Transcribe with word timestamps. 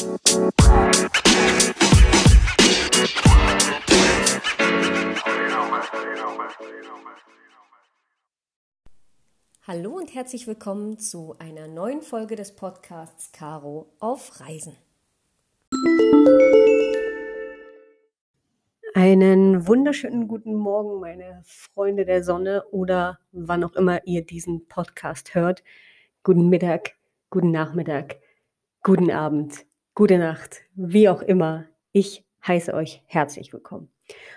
Hallo 0.00 0.08
und 9.98 10.14
herzlich 10.14 10.46
willkommen 10.46 10.98
zu 10.98 11.36
einer 11.38 11.68
neuen 11.68 12.00
Folge 12.00 12.34
des 12.34 12.56
Podcasts 12.56 13.30
Caro 13.32 13.92
auf 13.98 14.40
Reisen. 14.40 14.74
Einen 18.94 19.66
wunderschönen 19.66 20.28
guten 20.28 20.54
Morgen, 20.54 21.00
meine 21.00 21.42
Freunde 21.44 22.06
der 22.06 22.24
Sonne 22.24 22.64
oder 22.70 23.18
wann 23.32 23.64
auch 23.64 23.74
immer 23.74 24.06
ihr 24.06 24.24
diesen 24.24 24.66
Podcast 24.66 25.34
hört. 25.34 25.62
Guten 26.22 26.48
Mittag, 26.48 26.92
guten 27.28 27.50
Nachmittag, 27.50 28.16
guten 28.82 29.10
Abend, 29.10 29.66
gute 30.00 30.16
Nacht, 30.16 30.62
wie 30.76 31.10
auch 31.10 31.20
immer. 31.20 31.66
Ich 31.92 32.24
heiße 32.46 32.72
euch 32.72 33.02
herzlich 33.04 33.52
willkommen. 33.52 33.92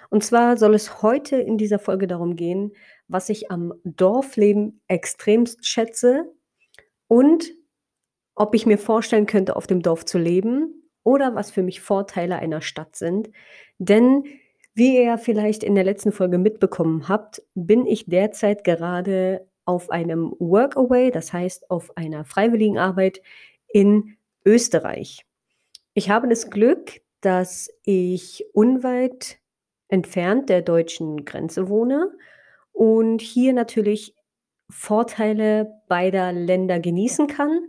Und 0.09 0.21
zwar 0.21 0.57
soll 0.57 0.75
es 0.75 1.01
heute 1.01 1.37
in 1.37 1.57
dieser 1.57 1.79
Folge 1.79 2.05
darum 2.05 2.35
gehen, 2.35 2.73
was 3.07 3.29
ich 3.29 3.49
am 3.49 3.73
Dorfleben 3.85 4.81
extremst 4.89 5.65
schätze 5.65 6.29
und 7.07 7.53
ob 8.35 8.55
ich 8.55 8.65
mir 8.65 8.77
vorstellen 8.77 9.25
könnte, 9.25 9.55
auf 9.55 9.65
dem 9.65 9.81
Dorf 9.81 10.03
zu 10.03 10.17
leben 10.17 10.83
oder 11.03 11.33
was 11.33 11.49
für 11.49 11.63
mich 11.63 11.79
Vorteile 11.79 12.39
einer 12.39 12.59
Stadt 12.59 12.97
sind. 12.97 13.29
Denn 13.77 14.25
wie 14.73 14.97
ihr 14.97 15.03
ja 15.03 15.17
vielleicht 15.17 15.63
in 15.63 15.75
der 15.75 15.85
letzten 15.85 16.11
Folge 16.11 16.39
mitbekommen 16.39 17.07
habt, 17.07 17.41
bin 17.55 17.85
ich 17.85 18.07
derzeit 18.07 18.65
gerade 18.65 19.47
auf 19.63 19.91
einem 19.91 20.35
Workaway, 20.39 21.09
das 21.09 21.31
heißt 21.31 21.71
auf 21.71 21.95
einer 21.95 22.25
freiwilligen 22.25 22.79
Arbeit 22.79 23.21
in 23.69 24.17
Österreich. 24.43 25.25
Ich 25.93 26.09
habe 26.09 26.27
das 26.27 26.49
Glück, 26.49 27.01
dass 27.21 27.69
ich 27.83 28.45
unweit 28.53 29.39
entfernt 29.87 30.49
der 30.49 30.61
deutschen 30.61 31.23
Grenze 31.23 31.69
wohne 31.69 32.11
und 32.71 33.21
hier 33.21 33.53
natürlich 33.53 34.15
Vorteile 34.69 35.81
beider 35.87 36.31
Länder 36.33 36.79
genießen 36.79 37.27
kann, 37.27 37.67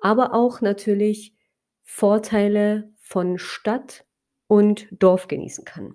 aber 0.00 0.32
auch 0.32 0.62
natürlich 0.62 1.34
Vorteile 1.82 2.90
von 2.96 3.38
Stadt 3.38 4.06
und 4.46 4.88
Dorf 4.90 5.28
genießen 5.28 5.64
kann. 5.64 5.94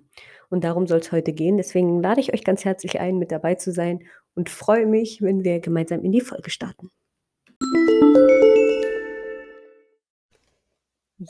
Und 0.50 0.62
darum 0.62 0.86
soll 0.86 1.00
es 1.00 1.10
heute 1.10 1.32
gehen. 1.32 1.56
Deswegen 1.56 2.00
lade 2.00 2.20
ich 2.20 2.32
euch 2.32 2.44
ganz 2.44 2.64
herzlich 2.64 3.00
ein, 3.00 3.18
mit 3.18 3.32
dabei 3.32 3.56
zu 3.56 3.72
sein 3.72 4.04
und 4.36 4.48
freue 4.48 4.86
mich, 4.86 5.22
wenn 5.22 5.42
wir 5.42 5.58
gemeinsam 5.58 6.04
in 6.04 6.12
die 6.12 6.20
Folge 6.20 6.50
starten. 6.50 6.90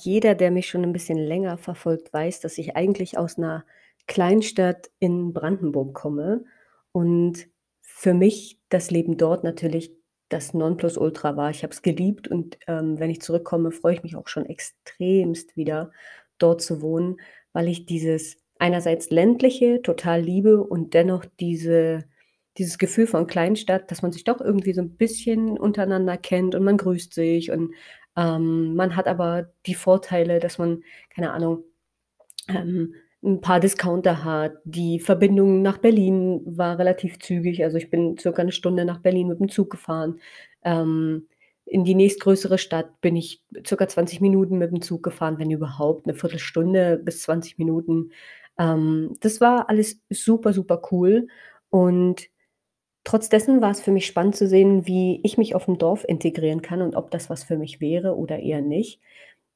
Jeder, 0.00 0.34
der 0.34 0.50
mich 0.50 0.68
schon 0.68 0.82
ein 0.82 0.92
bisschen 0.92 1.18
länger 1.18 1.58
verfolgt, 1.58 2.12
weiß, 2.12 2.40
dass 2.40 2.58
ich 2.58 2.76
eigentlich 2.76 3.18
aus 3.18 3.38
einer 3.38 3.64
Kleinstadt 4.06 4.90
in 4.98 5.32
Brandenburg 5.32 5.94
komme 5.94 6.44
und 6.92 7.46
für 7.80 8.14
mich 8.14 8.60
das 8.68 8.90
Leben 8.90 9.16
dort 9.16 9.44
natürlich 9.44 9.92
das 10.28 10.54
Nonplusultra 10.54 11.36
war. 11.36 11.50
Ich 11.50 11.62
habe 11.62 11.72
es 11.72 11.82
geliebt 11.82 12.28
und 12.28 12.58
ähm, 12.66 12.98
wenn 12.98 13.10
ich 13.10 13.20
zurückkomme, 13.20 13.70
freue 13.70 13.94
ich 13.94 14.02
mich 14.02 14.16
auch 14.16 14.28
schon 14.28 14.46
extremst 14.46 15.56
wieder 15.56 15.92
dort 16.38 16.60
zu 16.60 16.82
wohnen, 16.82 17.18
weil 17.52 17.68
ich 17.68 17.86
dieses 17.86 18.38
einerseits 18.58 19.10
ländliche 19.10 19.82
total 19.82 20.20
liebe 20.20 20.62
und 20.62 20.94
dennoch 20.94 21.24
diese, 21.40 22.04
dieses 22.58 22.78
Gefühl 22.78 23.06
von 23.06 23.26
Kleinstadt, 23.26 23.90
dass 23.90 24.02
man 24.02 24.12
sich 24.12 24.24
doch 24.24 24.40
irgendwie 24.40 24.72
so 24.72 24.80
ein 24.82 24.96
bisschen 24.96 25.58
untereinander 25.58 26.16
kennt 26.16 26.54
und 26.54 26.64
man 26.64 26.78
grüßt 26.78 27.12
sich 27.14 27.50
und 27.50 27.74
ähm, 28.16 28.74
man 28.74 28.96
hat 28.96 29.06
aber 29.06 29.50
die 29.66 29.74
Vorteile, 29.74 30.40
dass 30.40 30.58
man, 30.58 30.82
keine 31.10 31.32
Ahnung, 31.32 31.64
ähm, 32.48 32.94
ein 33.22 33.40
paar 33.40 33.60
Discounter 33.60 34.24
hat. 34.24 34.54
Die 34.64 35.00
Verbindung 35.00 35.62
nach 35.62 35.78
Berlin 35.78 36.42
war 36.44 36.78
relativ 36.78 37.18
zügig. 37.18 37.64
Also 37.64 37.78
ich 37.78 37.90
bin 37.90 38.18
circa 38.18 38.42
eine 38.42 38.52
Stunde 38.52 38.84
nach 38.84 38.98
Berlin 38.98 39.28
mit 39.28 39.40
dem 39.40 39.48
Zug 39.48 39.70
gefahren. 39.70 40.20
Ähm, 40.62 41.26
in 41.66 41.84
die 41.84 41.94
nächstgrößere 41.94 42.58
Stadt 42.58 43.00
bin 43.00 43.16
ich 43.16 43.42
circa 43.66 43.88
20 43.88 44.20
Minuten 44.20 44.58
mit 44.58 44.70
dem 44.70 44.82
Zug 44.82 45.02
gefahren, 45.02 45.38
wenn 45.38 45.50
überhaupt, 45.50 46.06
eine 46.06 46.14
Viertelstunde 46.14 47.00
bis 47.02 47.22
20 47.22 47.58
Minuten. 47.58 48.12
Ähm, 48.58 49.16
das 49.20 49.40
war 49.40 49.70
alles 49.70 50.00
super, 50.10 50.52
super 50.52 50.82
cool. 50.92 51.28
Und 51.70 52.28
trotz 53.04 53.28
dessen 53.28 53.60
war 53.62 53.70
es 53.70 53.80
für 53.80 53.92
mich 53.92 54.06
spannend 54.06 54.36
zu 54.36 54.48
sehen, 54.48 54.86
wie 54.86 55.20
ich 55.22 55.38
mich 55.38 55.54
auf 55.54 55.66
dem 55.66 55.78
Dorf 55.78 56.04
integrieren 56.06 56.62
kann 56.62 56.82
und 56.82 56.96
ob 56.96 57.10
das 57.10 57.30
was 57.30 57.44
für 57.44 57.56
mich 57.56 57.80
wäre 57.80 58.16
oder 58.16 58.40
eher 58.40 58.62
nicht. 58.62 59.00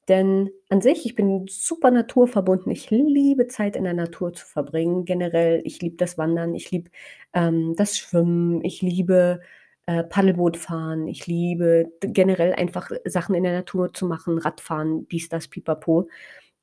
Denn 0.09 0.51
an 0.71 0.81
sich, 0.81 1.05
ich 1.05 1.15
bin 1.15 1.47
super 1.49 1.91
naturverbunden. 1.91 2.73
Ich 2.73 2.91
liebe 2.91 3.47
Zeit 3.47 3.77
in 3.77 3.85
der 3.85 3.95
Natur 3.95 4.33
zu 4.33 4.47
verbringen. 4.47 5.05
Generell, 5.05 5.61
ich 5.65 5.83
liebe 5.83 5.97
das 5.97 6.17
Wandern, 6.17 6.55
ich 6.55 6.71
liebe 6.71 6.91
ähm, 7.35 7.75
das 7.77 7.99
Schwimmen, 7.99 8.65
ich 8.65 8.81
liebe 8.81 9.41
äh, 9.87 10.05
Paddelboot 10.05 10.57
fahren, 10.57 11.09
ich 11.09 11.27
liebe 11.27 11.93
generell 12.01 12.55
einfach 12.55 12.91
Sachen 13.05 13.35
in 13.35 13.43
der 13.43 13.53
Natur 13.53 13.93
zu 13.93 14.07
machen, 14.07 14.39
Radfahren, 14.39 15.07
dies, 15.09 15.29
das, 15.29 15.49
pipapo. 15.49 16.09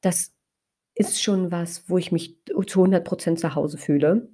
Das 0.02 0.34
ist 0.96 1.22
schon 1.22 1.52
was, 1.52 1.90
wo 1.90 1.98
ich 2.00 2.12
mich 2.12 2.38
zu 2.68 2.80
100 2.82 3.06
Prozent 3.06 3.40
zu 3.40 3.54
Hause 3.56 3.78
fühle. 3.78 4.30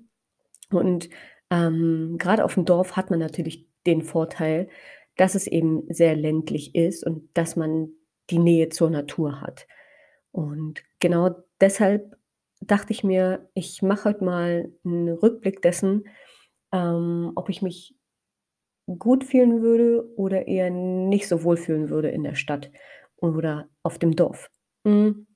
Und 0.72 1.10
ähm, 1.52 2.16
gerade 2.18 2.44
auf 2.44 2.56
dem 2.56 2.66
Dorf 2.66 2.96
hat 2.96 3.12
man 3.12 3.20
natürlich 3.20 3.68
den 3.86 4.02
Vorteil, 4.02 4.70
dass 5.18 5.36
es 5.36 5.46
eben 5.46 5.84
sehr 5.94 6.16
ländlich 6.16 6.74
ist 6.74 7.06
und 7.06 7.30
dass 7.36 7.56
man 7.56 7.90
die 8.30 8.40
Nähe 8.40 8.70
zur 8.70 8.90
Natur 8.90 9.42
hat. 9.42 9.68
Und 10.32 10.82
genau 11.00 11.36
deshalb 11.60 12.16
dachte 12.62 12.94
ich 12.94 13.04
mir, 13.04 13.50
ich 13.54 13.82
mache 13.82 14.10
heute 14.10 14.24
mal 14.24 14.72
einen 14.86 15.10
Rückblick 15.10 15.62
dessen, 15.62 16.06
ähm, 16.72 17.34
ob 17.36 17.50
ich 17.50 17.62
mich 17.62 17.96
gut 18.88 19.24
fühlen 19.24 19.62
würde 19.62 20.08
oder 20.16 20.48
eher 20.48 20.70
nicht 20.70 21.28
so 21.28 21.44
wohl 21.44 21.58
fühlen 21.58 21.90
würde 21.90 22.10
in 22.10 22.24
der 22.24 22.36
Stadt 22.36 22.72
oder 23.18 23.70
auf 23.84 24.00
dem 24.00 24.16
Dorf. 24.16 24.50
Mhm. 24.84 25.28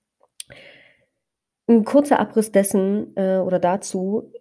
Ein 1.67 1.83
kurzer 1.83 2.19
Abriss 2.19 2.51
dessen 2.51 3.15
äh, 3.17 3.37
oder 3.37 3.59
dazu. 3.59 4.31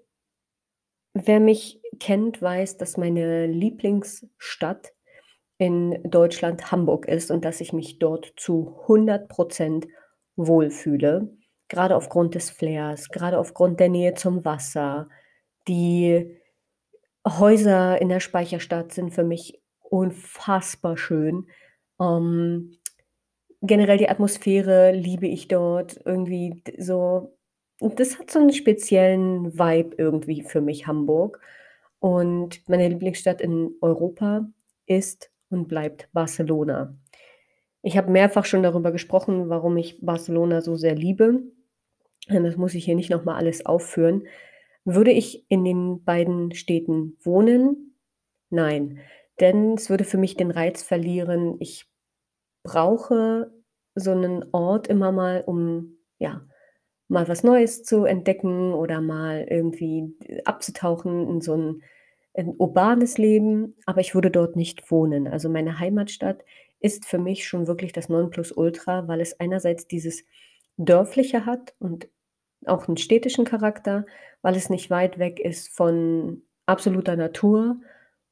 Wer 1.14 1.38
mich 1.38 1.80
kennt, 2.00 2.42
weiß, 2.42 2.76
dass 2.76 2.96
meine 2.96 3.46
Lieblingsstadt 3.46 4.92
in 5.58 6.00
Deutschland 6.02 6.72
Hamburg 6.72 7.06
ist 7.06 7.30
und 7.30 7.44
dass 7.44 7.60
ich 7.60 7.72
mich 7.72 8.00
dort 8.00 8.32
zu 8.36 8.76
100% 8.86 9.86
wohlfühle. 10.36 11.32
Gerade 11.68 11.96
aufgrund 11.96 12.34
des 12.34 12.50
Flairs, 12.50 13.08
gerade 13.10 13.38
aufgrund 13.38 13.78
der 13.80 13.88
Nähe 13.88 14.14
zum 14.14 14.44
Wasser. 14.44 15.08
Die 15.68 16.36
Häuser 17.26 18.00
in 18.00 18.08
der 18.08 18.20
Speicherstadt 18.20 18.92
sind 18.92 19.12
für 19.14 19.24
mich 19.24 19.60
unfassbar 19.80 20.96
schön. 20.96 21.46
Ähm, 22.00 22.76
generell 23.62 23.98
die 23.98 24.08
Atmosphäre 24.08 24.92
liebe 24.92 25.28
ich 25.28 25.48
dort 25.48 26.00
irgendwie 26.04 26.62
so. 26.78 27.33
Das 27.80 28.18
hat 28.18 28.30
so 28.30 28.38
einen 28.38 28.52
speziellen 28.52 29.58
Vibe 29.58 29.96
irgendwie 29.98 30.42
für 30.42 30.60
mich, 30.60 30.86
Hamburg. 30.86 31.40
Und 31.98 32.68
meine 32.68 32.88
Lieblingsstadt 32.88 33.40
in 33.40 33.74
Europa 33.80 34.46
ist 34.86 35.30
und 35.50 35.68
bleibt 35.68 36.08
Barcelona. 36.12 36.96
Ich 37.82 37.96
habe 37.96 38.10
mehrfach 38.10 38.44
schon 38.44 38.62
darüber 38.62 38.92
gesprochen, 38.92 39.48
warum 39.48 39.76
ich 39.76 40.00
Barcelona 40.00 40.60
so 40.60 40.76
sehr 40.76 40.94
liebe. 40.94 41.42
Das 42.28 42.56
muss 42.56 42.74
ich 42.74 42.84
hier 42.84 42.94
nicht 42.94 43.10
nochmal 43.10 43.36
alles 43.36 43.66
aufführen. 43.66 44.26
Würde 44.84 45.10
ich 45.10 45.44
in 45.50 45.64
den 45.64 46.04
beiden 46.04 46.52
Städten 46.52 47.16
wohnen? 47.22 47.96
Nein, 48.50 49.00
denn 49.40 49.74
es 49.74 49.90
würde 49.90 50.04
für 50.04 50.18
mich 50.18 50.36
den 50.36 50.50
Reiz 50.50 50.82
verlieren. 50.82 51.56
Ich 51.58 51.86
brauche 52.62 53.52
so 53.94 54.12
einen 54.12 54.44
Ort 54.52 54.86
immer 54.86 55.12
mal, 55.12 55.42
um 55.44 55.98
ja, 56.18 56.46
mal 57.14 57.28
was 57.28 57.42
Neues 57.42 57.82
zu 57.82 58.04
entdecken 58.04 58.74
oder 58.74 59.00
mal 59.00 59.46
irgendwie 59.48 60.14
abzutauchen 60.44 61.28
in 61.28 61.40
so 61.40 61.56
ein 61.56 61.82
ein 62.34 62.48
urbanes 62.48 63.16
Leben, 63.16 63.76
aber 63.86 64.00
ich 64.00 64.14
würde 64.14 64.30
dort 64.30 64.56
nicht 64.56 64.90
wohnen. 64.90 65.28
Also 65.28 65.48
meine 65.48 65.78
Heimatstadt 65.78 66.44
ist 66.80 67.06
für 67.06 67.18
mich 67.18 67.46
schon 67.46 67.66
wirklich 67.66 67.92
das 67.92 68.08
Nonplusultra, 68.08 69.08
weil 69.08 69.20
es 69.20 69.38
einerseits 69.40 69.86
dieses 69.86 70.24
Dörfliche 70.76 71.46
hat 71.46 71.74
und 71.78 72.08
auch 72.66 72.88
einen 72.88 72.96
städtischen 72.96 73.44
Charakter, 73.44 74.04
weil 74.42 74.56
es 74.56 74.68
nicht 74.68 74.90
weit 74.90 75.18
weg 75.18 75.38
ist 75.38 75.68
von 75.68 76.42
absoluter 76.66 77.14
Natur 77.14 77.76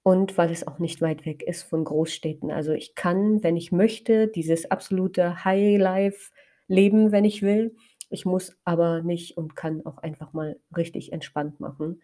und 0.03 0.37
weil 0.37 0.51
es 0.51 0.67
auch 0.67 0.81
nicht 0.81 1.01
weit 1.01 1.25
weg 1.25 1.45
ist 1.45 1.63
von 1.63 1.85
Großstädten. 1.85 2.51
Also 2.51 2.73
ich 2.73 2.97
kann, 2.97 3.43
wenn 3.45 3.57
ich 3.57 3.71
möchte, 3.71 4.27
dieses 4.27 4.71
absolute 4.71 5.45
Highlife 5.45 6.33
leben, 6.67 7.13
wenn 7.13 7.25
ich 7.25 7.43
will. 7.43 7.77
Ich 8.13 8.25
muss 8.25 8.57
aber 8.65 9.03
nicht 9.03 9.37
und 9.37 9.57
kann 9.57 9.85
auch 9.87 9.99
einfach 9.99 10.33
mal 10.33 10.59
richtig 10.77 11.13
entspannt 11.13 11.61
machen. 11.61 12.03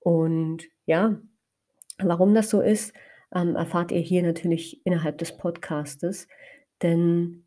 Und 0.00 0.64
ja, 0.86 1.20
warum 1.98 2.34
das 2.34 2.50
so 2.50 2.60
ist, 2.60 2.92
ähm, 3.34 3.56
erfahrt 3.56 3.92
ihr 3.92 4.00
hier 4.00 4.22
natürlich 4.22 4.84
innerhalb 4.86 5.18
des 5.18 5.36
Podcastes. 5.36 6.28
Denn 6.82 7.44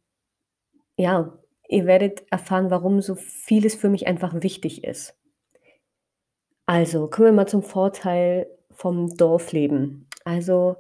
ja, 0.98 1.38
ihr 1.68 1.86
werdet 1.86 2.24
erfahren, 2.32 2.70
warum 2.70 3.02
so 3.02 3.16
vieles 3.16 3.76
für 3.76 3.90
mich 3.90 4.08
einfach 4.08 4.42
wichtig 4.42 4.84
ist. 4.84 5.18
Also, 6.66 7.08
kommen 7.08 7.28
wir 7.28 7.34
mal 7.34 7.48
zum 7.48 7.64
Vorteil 7.64 8.48
vom 8.72 9.16
Dorfleben. 9.18 10.08
Also, 10.26 10.78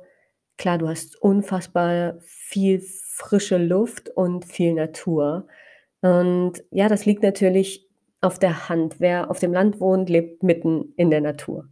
klar, 0.57 0.77
du 0.77 0.87
hast 0.87 1.21
unfassbar 1.21 2.15
viel 2.21 2.81
frische 2.81 3.57
Luft 3.57 4.09
und 4.09 4.45
viel 4.45 4.73
Natur. 4.73 5.47
Und 6.01 6.63
ja, 6.71 6.87
das 6.89 7.05
liegt 7.05 7.23
natürlich 7.23 7.87
auf 8.21 8.39
der 8.39 8.69
Hand. 8.69 8.99
Wer 8.99 9.29
auf 9.29 9.39
dem 9.39 9.53
Land 9.53 9.79
wohnt, 9.79 10.09
lebt 10.09 10.43
mitten 10.43 10.93
in 10.97 11.09
der 11.09 11.21
Natur. 11.21 11.69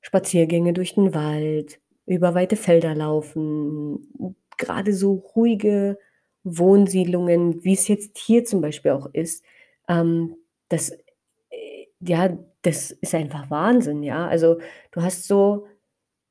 Spaziergänge 0.00 0.72
durch 0.72 0.94
den 0.94 1.14
Wald, 1.14 1.80
über 2.06 2.34
weite 2.34 2.56
Felder 2.56 2.94
laufen, 2.94 4.36
gerade 4.56 4.92
so 4.92 5.14
ruhige 5.36 5.98
Wohnsiedlungen, 6.44 7.64
wie 7.64 7.74
es 7.74 7.88
jetzt 7.88 8.18
hier 8.18 8.44
zum 8.44 8.60
Beispiel 8.60 8.92
auch 8.92 9.08
ist, 9.12 9.44
ähm, 9.88 10.36
das, 10.68 10.90
äh, 11.50 11.86
ja, 12.00 12.36
das 12.62 12.90
ist 12.90 13.14
einfach 13.14 13.50
Wahnsinn, 13.50 14.02
ja. 14.02 14.26
Also, 14.28 14.58
du 14.92 15.02
hast 15.02 15.26
so 15.26 15.66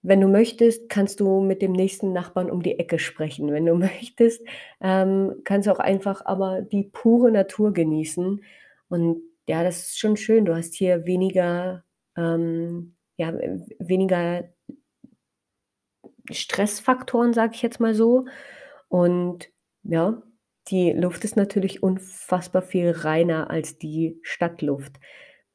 wenn 0.07 0.21
du 0.21 0.27
möchtest, 0.30 0.88
kannst 0.88 1.19
du 1.19 1.42
mit 1.42 1.62
dem 1.62 1.74
nächsten 1.74 2.13
Nachbarn 2.13 2.50
um 2.50 2.63
die 2.63 2.80
Ecke 2.80 2.98
sprechen. 2.98 3.51
Wenn 3.51 3.65
du 3.65 3.75
möchtest, 3.75 4.42
ähm, 4.81 5.42
kannst 5.44 5.68
du 5.68 5.71
auch 5.71 5.80
einfach 5.80 6.25
aber 6.25 6.62
die 6.62 6.83
pure 6.83 7.31
Natur 7.31 7.74
genießen. 7.74 8.42
Und 8.89 9.21
ja, 9.48 9.63
das 9.63 9.80
ist 9.80 10.00
schon 10.00 10.15
schön. 10.15 10.45
Du 10.45 10.56
hast 10.56 10.75
hier 10.75 11.06
weniger, 11.06 11.83
ähm, 12.15 12.95
ja, 13.18 13.33
weniger 13.80 14.45
Stressfaktoren, 16.31 17.33
sage 17.33 17.56
ich 17.56 17.62
jetzt 17.62 17.80
mal 17.80 17.94
so. 17.94 18.25
Und 18.88 19.50
ja, 19.83 20.24
die 20.69 20.92
Luft 20.94 21.25
ist 21.25 21.36
natürlich 21.36 21.83
unfassbar 21.83 22.62
viel 22.62 22.92
reiner 22.92 23.50
als 23.50 23.77
die 23.77 24.19
Stadtluft, 24.21 25.00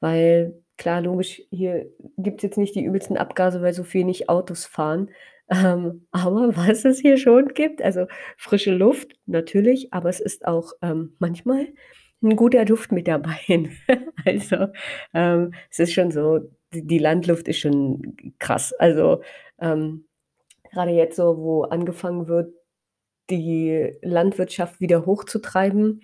weil 0.01 0.62
klar, 0.77 1.01
logisch, 1.01 1.43
hier 1.51 1.91
gibt 2.17 2.39
es 2.39 2.43
jetzt 2.43 2.59
nicht 2.59 2.75
die 2.75 2.85
übelsten 2.85 3.17
Abgase, 3.17 3.63
weil 3.63 3.73
so 3.73 3.85
viel 3.85 4.05
nicht 4.05 4.29
Autos 4.29 4.65
fahren. 4.65 5.11
Ähm, 5.51 6.07
aber 6.13 6.57
was 6.57 6.85
es 6.85 7.01
hier 7.01 7.17
schon 7.17 7.49
gibt, 7.49 7.83
also 7.83 8.07
frische 8.37 8.75
Luft 8.75 9.13
natürlich, 9.27 9.93
aber 9.93 10.09
es 10.09 10.21
ist 10.21 10.47
auch 10.47 10.73
ähm, 10.83 11.17
manchmal 11.19 11.69
ein 12.23 12.37
guter 12.37 12.65
Duft 12.65 12.93
mit 12.93 13.09
dabei. 13.09 13.39
also 14.25 14.69
ähm, 15.15 15.53
es 15.71 15.79
ist 15.79 15.93
schon 15.93 16.11
so, 16.11 16.41
die, 16.73 16.99
Landluft 16.99 17.49
ist 17.49 17.59
schon 17.59 18.17
krass. 18.39 18.73
Also 18.75 19.23
ähm, 19.61 20.07
gerade 20.71 20.93
jetzt 20.93 21.17
so, 21.17 21.37
wo 21.39 21.63
angefangen 21.65 22.29
wird, 22.29 22.55
die 23.31 23.93
Landwirtschaft 24.03 24.81
wieder 24.81 25.07
hochzutreiben, 25.07 26.03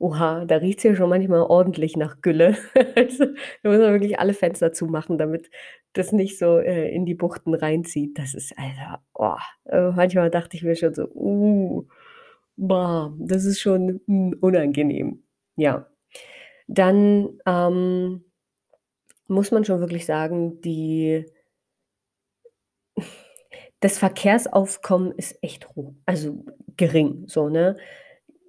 Oha, 0.00 0.44
da 0.44 0.56
riecht 0.56 0.78
es 0.78 0.84
ja 0.84 0.94
schon 0.94 1.08
manchmal 1.08 1.40
ordentlich 1.42 1.96
nach 1.96 2.20
Gülle. 2.20 2.56
Also, 2.96 3.24
da 3.62 3.70
muss 3.70 3.78
man 3.78 3.92
wirklich 3.92 4.18
alle 4.18 4.34
Fenster 4.34 4.72
zumachen, 4.72 5.16
damit 5.18 5.50
das 5.94 6.12
nicht 6.12 6.38
so, 6.38 6.58
äh, 6.58 6.88
in 6.94 7.06
die 7.06 7.14
Buchten 7.14 7.54
reinzieht. 7.54 8.18
Das 8.18 8.34
ist 8.34 8.52
also, 8.58 8.98
oh, 9.14 9.36
äh, 9.64 9.90
manchmal 9.92 10.30
dachte 10.30 10.56
ich 10.56 10.62
mir 10.62 10.76
schon 10.76 10.94
so: 10.94 11.08
„Uh, 11.14 11.84
boah, 12.56 13.14
das 13.18 13.44
ist 13.46 13.60
schon, 13.60 14.00
hm, 14.06 14.36
unangenehm.“ 14.40 15.22
Ja. 15.56 15.86
Dann, 16.68 17.40
ähm, 17.46 18.24
muss 19.28 19.50
man 19.52 19.64
schon 19.64 19.80
wirklich 19.80 20.06
sagen, 20.06 20.60
die 20.62 21.26
das 23.80 23.98
Verkehrsaufkommen 23.98 25.12
ist 25.12 25.38
echt 25.42 25.68
hoch 25.76 25.94
also 26.06 26.44
gering, 26.76 27.24
so, 27.28 27.48
ne? 27.48 27.76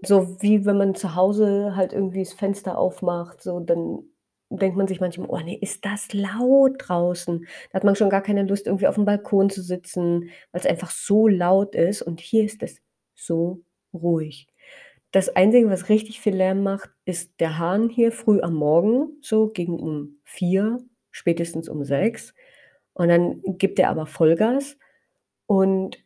So 0.04 0.38
wie 0.42 0.66
wenn 0.66 0.78
man 0.78 0.96
zu 0.96 1.16
Hause 1.16 1.76
halt 1.76 1.92
irgendwie 1.94 2.24
das 2.24 2.34
Fenster 2.34 2.78
aufmacht, 2.78 3.42
so, 3.42 3.60
dann 3.60 4.04
denkt 4.50 4.78
man 4.78 4.88
sich 4.88 5.00
manchmal: 5.02 5.28
„Oh 5.30 5.40
ne, 5.40 5.58
ist 5.60 5.86
das 5.86 6.14
laut 6.14 6.74
draußen.“ 6.78 7.46
Da 7.72 7.76
hat 7.76 7.84
man 7.84 7.96
schon 7.96 8.10
gar 8.10 8.22
keine 8.22 8.44
Lust, 8.44 8.68
irgendwie 8.68 8.88
aufm 8.88 9.06
Balkon 9.06 9.50
zu 9.50 9.62
sitzen, 9.62 10.30
weil's 10.52 10.66
einfach 10.68 10.92
so 10.92 11.28
laut 11.28 11.74
ist 11.76 12.02
und 12.04 12.20
hier 12.22 12.44
ist 12.44 12.62
es 12.64 12.80
so 13.16 13.62
ruhig. 13.94 14.48
Das 15.12 15.30
Einzige, 15.36 15.70
was 15.70 15.90
richtig 15.90 16.20
viel 16.22 16.36
Lärm 16.36 16.64
macht, 16.64 16.92
ist 17.06 17.32
der 17.40 17.58
Hahn 17.60 17.90
hier 17.90 18.12
früh 18.12 18.42
am 18.42 18.54
Morgen, 18.56 19.18
so 19.22 19.48
gegen 19.50 19.80
um 19.80 20.20
4, 20.26 20.80
spätestens 21.12 21.70
um 21.70 21.84
6 21.84 22.34
und 22.94 23.08
dann 23.10 23.42
gibt 23.58 23.80
er 23.80 23.90
aber 23.90 24.06
Vollgas 24.06 24.78
und 25.48 25.98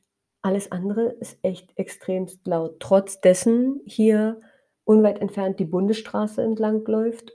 alles 0.41 0.71
andere 0.71 1.09
ist 1.19 1.37
echt 1.43 1.77
extremst 1.77 2.45
laut. 2.47 2.79
Trotz 2.79 3.21
dessen 3.21 3.81
hier 3.85 4.39
unweit 4.83 5.19
entfernt 5.19 5.59
die 5.59 5.65
Bundesstraße 5.65 6.41
entlang 6.41 6.83
läuft, 6.85 7.33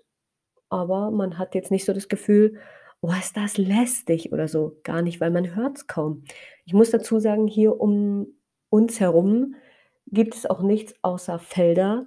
aber 0.68 1.10
man 1.10 1.38
hat 1.38 1.54
jetzt 1.54 1.70
nicht 1.70 1.84
so 1.84 1.92
das 1.92 2.08
Gefühl: 2.08 2.58
„Oh, 3.00 3.12
ist 3.12 3.36
das 3.36 3.58
lästig“ 3.58 4.32
oder 4.32 4.48
so, 4.48 4.78
gar 4.82 5.02
nicht, 5.02 5.20
weil 5.20 5.30
man 5.30 5.54
hört's 5.54 5.86
kaum. 5.86 6.24
Ich 6.64 6.74
muss 6.74 6.90
dazu 6.90 7.18
sagen, 7.20 7.46
hier 7.46 7.80
um 7.80 8.26
uns 8.70 9.00
herum 9.00 9.54
gibt 10.08 10.34
es 10.34 10.46
auch 10.46 10.62
nichts 10.62 10.94
außer 11.02 11.38
Felder, 11.38 12.06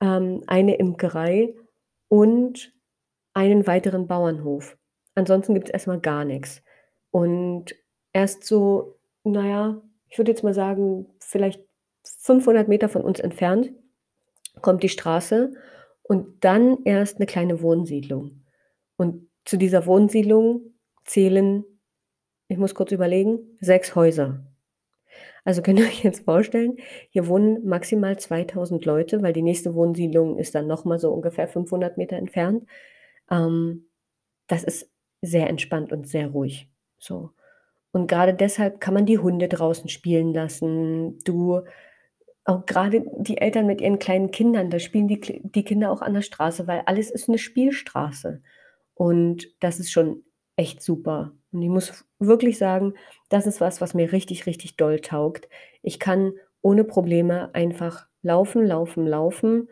ähm, 0.00 0.42
eine 0.46 0.76
Imkerei 0.76 1.54
und 2.08 2.72
einen 3.34 3.66
weiteren 3.66 4.06
Bauernhof. 4.08 4.78
Ansonsten 5.14 5.54
gibt's 5.54 5.70
erst 5.70 5.86
mal 5.86 6.00
gar 6.00 6.24
nix. 6.24 6.62
Und 7.10 7.74
erst 8.12 8.44
so, 8.44 8.98
na 9.24 9.46
ja, 9.46 9.82
ich 10.10 10.18
würde 10.18 10.30
jetzt 10.32 10.44
mal 10.44 10.54
sagen, 10.54 11.06
vielleicht 11.20 11.62
500 12.04 12.68
Meter 12.68 12.88
von 12.88 13.02
uns 13.02 13.20
entfernt 13.20 13.72
kommt 14.62 14.82
die 14.82 14.88
Straße 14.90 15.52
und 16.04 16.44
dann 16.44 16.78
erst 16.84 17.20
'ne 17.20 17.26
kleine 17.26 17.62
Wohnsiedlung. 17.62 18.42
Und 18.96 19.28
zu 19.46 19.56
dieser 19.58 19.86
Wohnsiedlung 19.86 20.74
zählen 21.04 21.64
ich 22.48 22.58
muss 22.58 22.74
kurz 22.74 22.92
überlegen, 22.92 23.40
6 23.60 23.94
Häuser. 23.96 24.44
Also, 25.44 25.62
könnt 25.62 25.78
ihr 25.80 25.86
euch 25.86 26.04
jetzt 26.04 26.24
vorstellen, 26.24 26.76
hier 27.10 27.28
wohnen 27.28 27.66
maximal 27.66 28.18
2.000 28.18 28.84
Leute, 28.86 29.22
weil 29.22 29.32
die 29.32 29.42
nächste 29.42 29.74
Wohnsiedlung 29.74 30.38
ist 30.38 30.54
dann 30.54 30.66
noch 30.68 30.84
mal 30.84 30.98
so 30.98 31.12
ungefähr 31.12 31.48
500 31.48 31.98
Meter 31.98 32.16
entfernt. 32.16 32.64
Ähm, 33.30 33.88
das 34.48 34.64
ist 34.64 34.90
sehr 35.22 35.48
entspannt 35.50 35.92
und 35.92 36.08
sehr 36.08 36.28
ruhig, 36.28 36.70
so. 36.98 37.30
Und 37.92 38.06
grade 38.08 38.34
deshalb 38.34 38.80
kann 38.80 38.94
man 38.94 39.06
die 39.06 39.18
Hunde 39.18 39.48
draußen 39.48 39.88
spielen 39.88 40.34
lassen. 40.34 41.18
Du 41.24 41.62
auch 42.44 42.66
grade 42.66 43.04
die 43.18 43.38
Eltern 43.38 43.66
mit 43.66 43.80
ihren 43.82 43.98
kleinen 44.00 44.30
Kindern, 44.32 44.70
da 44.70 44.78
spielen 44.80 45.08
die 45.08 45.20
die 45.44 45.64
Kinder 45.64 45.92
auch 45.92 46.02
an 46.02 46.14
der 46.14 46.22
Straße, 46.22 46.66
weil 46.66 46.82
alles 46.86 47.10
ist 47.10 47.28
'ne 47.28 47.38
Spielstraße. 47.38 48.42
Und 48.94 49.48
das 49.60 49.80
ist 49.80 49.92
schon 49.92 50.24
echt 50.56 50.82
super. 50.82 51.32
Und 51.52 51.62
ich 51.62 51.68
muss 51.70 52.06
wirklich 52.20 52.58
sagen, 52.58 52.94
das 53.30 53.46
ist 53.46 53.60
was, 53.60 53.80
was 53.80 53.94
mir 53.94 54.12
richtig, 54.12 54.46
richtig 54.46 54.76
doll 54.76 55.00
taugt. 55.00 55.48
Ich 55.82 56.00
kann 56.00 56.32
ohne 56.62 56.84
Probleme 56.84 57.54
einfach 57.54 58.06
laufen, 58.22 58.66
laufen, 58.66 59.06
laufen. 59.06 59.68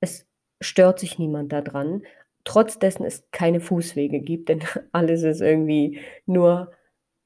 Es 0.00 0.26
stört 0.60 0.98
sich 1.00 1.18
niemand 1.18 1.52
da 1.52 1.60
dran, 1.62 2.02
trotz 2.44 2.78
dessen 2.78 3.04
es 3.04 3.28
keine 3.32 3.60
Fußwege 3.60 4.20
gibt, 4.20 4.48
denn 4.48 4.60
alles 4.92 5.22
ist 5.22 5.40
irgendwie 5.42 6.00
nur 6.26 6.72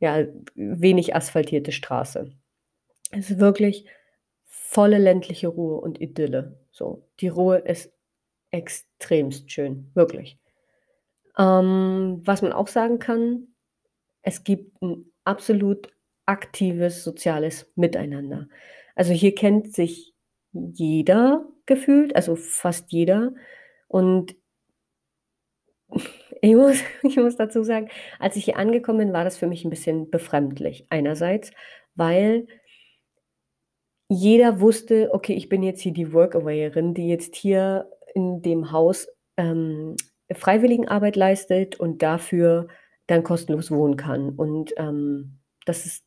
ja, 0.00 0.26
wenig 0.57 1.14
asphaltierte 1.16 1.73
Straße. 1.73 2.33
Es 3.12 3.30
ist 3.30 3.40
wirklich 3.40 3.87
volle 4.47 4.99
ländliche 4.99 5.49
Ruhe 5.49 5.80
und 5.80 6.00
Idylle, 6.00 6.59
so. 6.73 7.07
Die 7.21 7.28
Ruhe 7.28 7.59
ist 7.59 7.92
extremst 8.52 9.50
schön, 9.52 9.90
wirklich. 9.95 10.38
Ähm, 11.38 12.21
was 12.25 12.42
man 12.42 12.52
auch 12.52 12.69
sagen 12.69 12.99
kann, 12.99 13.49
es 14.23 14.45
gibt 14.45 14.83
'n 14.83 15.07
absolut 15.25 15.88
aktives 16.26 17.04
soziales 17.04 17.71
Miteinander. 17.76 18.49
Also, 18.97 19.12
hier 19.12 19.35
kennt 19.35 19.75
sich 19.75 20.14
jeder 20.52 21.47
gefühlt, 21.66 22.16
also 22.16 22.37
fast 22.37 22.92
jeder 22.92 23.35
und 23.88 24.37
ich 26.43 26.55
muss 26.55 26.79
ich 27.03 27.17
muss 27.17 27.37
dazu 27.37 27.63
sagen, 27.63 27.89
als 28.19 28.37
ich 28.37 28.45
hier 28.45 28.57
angekommen 28.59 28.99
bin, 28.99 29.13
war 29.13 29.25
das 29.25 29.37
für 29.39 29.47
mich 29.47 29.65
'n 29.65 29.71
bisschen 29.71 30.11
befremdlich. 30.11 30.87
Einerseits, 30.91 31.51
weil 31.95 32.47
jeder 34.09 34.61
wusste: 34.61 35.11
„Okay, 35.13 35.35
ich 35.35 35.49
bin 35.49 35.63
jetzt 35.63 35.81
hier 35.81 35.93
die 35.93 36.13
Workawayerin, 36.13 36.95
die 36.95 37.09
jetzt 37.09 37.37
hier 37.37 37.89
in 38.15 38.43
dem 38.43 38.73
Haus, 38.73 39.09
ähm, 39.37 39.95
Freiwilligenarbeit 40.33 41.17
leistet 41.17 41.79
und 41.79 42.03
dafür 42.03 42.67
dann 43.07 43.23
kostenlos 43.23 43.71
wohnen 43.71 43.97
kann.“ 43.97 44.31
Und, 44.31 44.73
ähm, 44.77 45.39
das 45.67 45.87
ist 45.87 46.05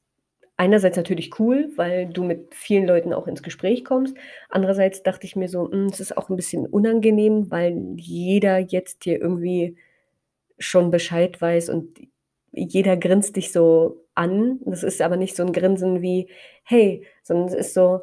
einerseits 0.57 0.97
natürlich 0.97 1.39
cool, 1.39 1.71
weil 1.77 2.07
du 2.07 2.23
mit 2.23 2.53
vielen 2.55 2.87
Leuten 2.87 3.13
auch 3.13 3.27
ins 3.27 3.43
Gespräch 3.43 3.85
kommst. 3.85 4.17
Andererseits 4.49 5.03
dachte 5.03 5.25
ich 5.27 5.35
mir 5.37 5.49
so: 5.49 5.71
„Hm, 5.71 5.87
es 5.87 5.99
ist 6.01 6.17
auch 6.17 6.29
'n 6.29 6.35
bisschen 6.37 6.65
unangenehm, 6.67 7.51
weil 7.51 7.77
jeder 7.97 8.59
jetzt 8.59 9.03
hier 9.05 9.21
irgendwie 9.21 9.77
schon 10.63 10.91
Bescheid 10.91 11.41
weiß 11.41 11.69
und 11.69 11.99
jeder 12.51 12.97
grinst 12.97 13.35
dich 13.37 13.51
so 13.53 14.05
an. 14.15 14.59
Das 14.65 14.83
ist 14.83 15.01
aber 15.01 15.17
nicht 15.17 15.35
so 15.35 15.43
'n 15.43 15.53
Grinsen 15.53 16.01
wie: 16.01 16.29
„Hey“, 16.63 17.05
sondern 17.23 17.47
es 17.49 17.53
ist 17.55 17.73
so: 17.75 18.01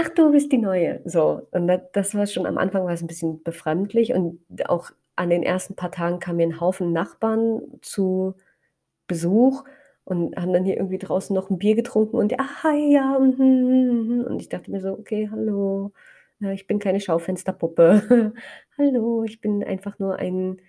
Ach, 0.00 0.08
du 0.10 0.32
bist 0.32 0.52
die 0.52 0.58
Neue. 0.58 1.00
So, 1.06 1.42
und 1.52 1.68
da 1.68 1.78
das 1.78 2.14
war 2.14 2.26
schon 2.26 2.46
am 2.46 2.58
Anfang 2.58 2.84
war's 2.86 3.02
'n 3.02 3.06
bisschen 3.08 3.42
befremdlich 3.44 4.12
und 4.14 4.40
auch 4.68 4.90
an 5.16 5.30
den 5.30 5.42
ersten 5.44 5.76
paar 5.76 5.92
Tagen 5.92 6.20
kamen 6.20 6.38
mir 6.38 6.46
'n 6.48 6.60
Haufen 6.60 6.92
Nachbarn 6.92 7.62
zu 7.82 8.34
Besuch 9.08 9.64
und 10.04 10.36
haben 10.36 10.52
dann 10.54 10.64
hier 10.64 10.76
irgendwie 10.78 10.98
draußen 10.98 11.34
noch 11.36 11.50
'n 11.50 11.58
Bier 11.58 11.76
getrunken 11.76 12.16
und: 12.18 12.34
„Ah, 12.40 12.72
ja, 12.74 13.18
mhm, 13.20 13.36
mhm, 13.38 14.18
mhm.“ 14.20 14.24
Und 14.26 14.40
ich 14.42 14.48
dachte 14.50 14.70
mir 14.72 14.80
so: 14.82 14.92
„Okay, 14.94 15.28
hallo, 15.32 15.92
ich 16.54 16.66
bin 16.68 16.78
keine 16.80 17.00
Schaufensterpuppe. 17.00 18.34
Hallo, 18.78 19.24
ich 19.24 19.40
bin 19.42 19.64
einfach 19.64 19.98
nur 20.00 20.16
ein 20.18 20.60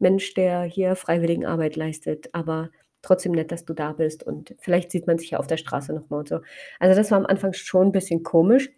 Mensch, 0.00 0.34
der 0.34 0.62
hier 0.64 0.96
Freiwilligenarbeit 0.96 1.76
leistet, 1.76 2.30
aber 2.34 2.70
trotzdem 3.02 3.32
nett, 3.32 3.52
dass 3.52 3.64
du 3.66 3.74
da 3.74 3.92
bist 3.92 4.22
und 4.24 4.54
vielleicht 4.60 4.90
sieht 4.92 5.06
man 5.06 5.18
sich 5.18 5.30
ja 5.32 5.38
auf 5.40 5.46
der 5.48 5.56
Straße 5.58 5.92
noch 5.94 6.10
mal 6.10 6.18
und 6.20 6.28
so.“ 6.28 6.40
Also, 6.80 6.96
das 6.98 7.10
war 7.10 7.18
am 7.18 7.26
Anfang 7.26 7.52
schon 7.54 7.88
'n 7.88 7.92
bisschen 7.92 8.22
komisch. 8.24 8.70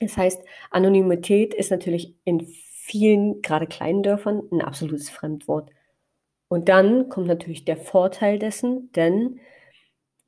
Das 0.00 0.16
heißt, 0.18 0.42
Anonymität 0.70 1.54
ist 1.54 1.70
natürlich 1.72 2.14
in 2.24 2.40
vielen, 2.46 3.42
grade 3.42 3.66
kleinen 3.68 4.02
Dörfern 4.04 4.42
'n 4.52 4.62
absolutes 4.62 5.10
Fremdwort. 5.10 5.70
Und 6.48 6.68
dann 6.70 7.08
kommt 7.10 7.28
natürlich 7.28 7.64
der 7.66 7.76
Vorteil 7.78 8.38
dessen, 8.40 8.92
denn 8.94 9.40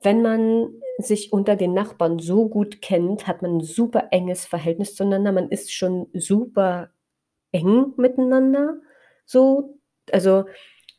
wenn 0.03 0.23
man 0.23 0.71
sich 0.99 1.33
unter 1.33 1.57
den 1.57 1.75
Nachbarn 1.75 2.19
so 2.21 2.49
gut 2.49 2.83
kennt, 2.83 3.27
hat 3.29 3.43
man 3.43 3.57
'n 3.59 3.61
super 3.63 4.09
enges 4.13 4.47
Verhältnis 4.47 4.95
zueinander. 4.97 5.33
Man 5.33 5.51
ist 5.51 5.73
schon 5.75 6.09
super 6.15 6.91
eng 7.53 7.95
miteinander 7.99 8.79
so. 9.27 9.79
Also, 10.13 10.45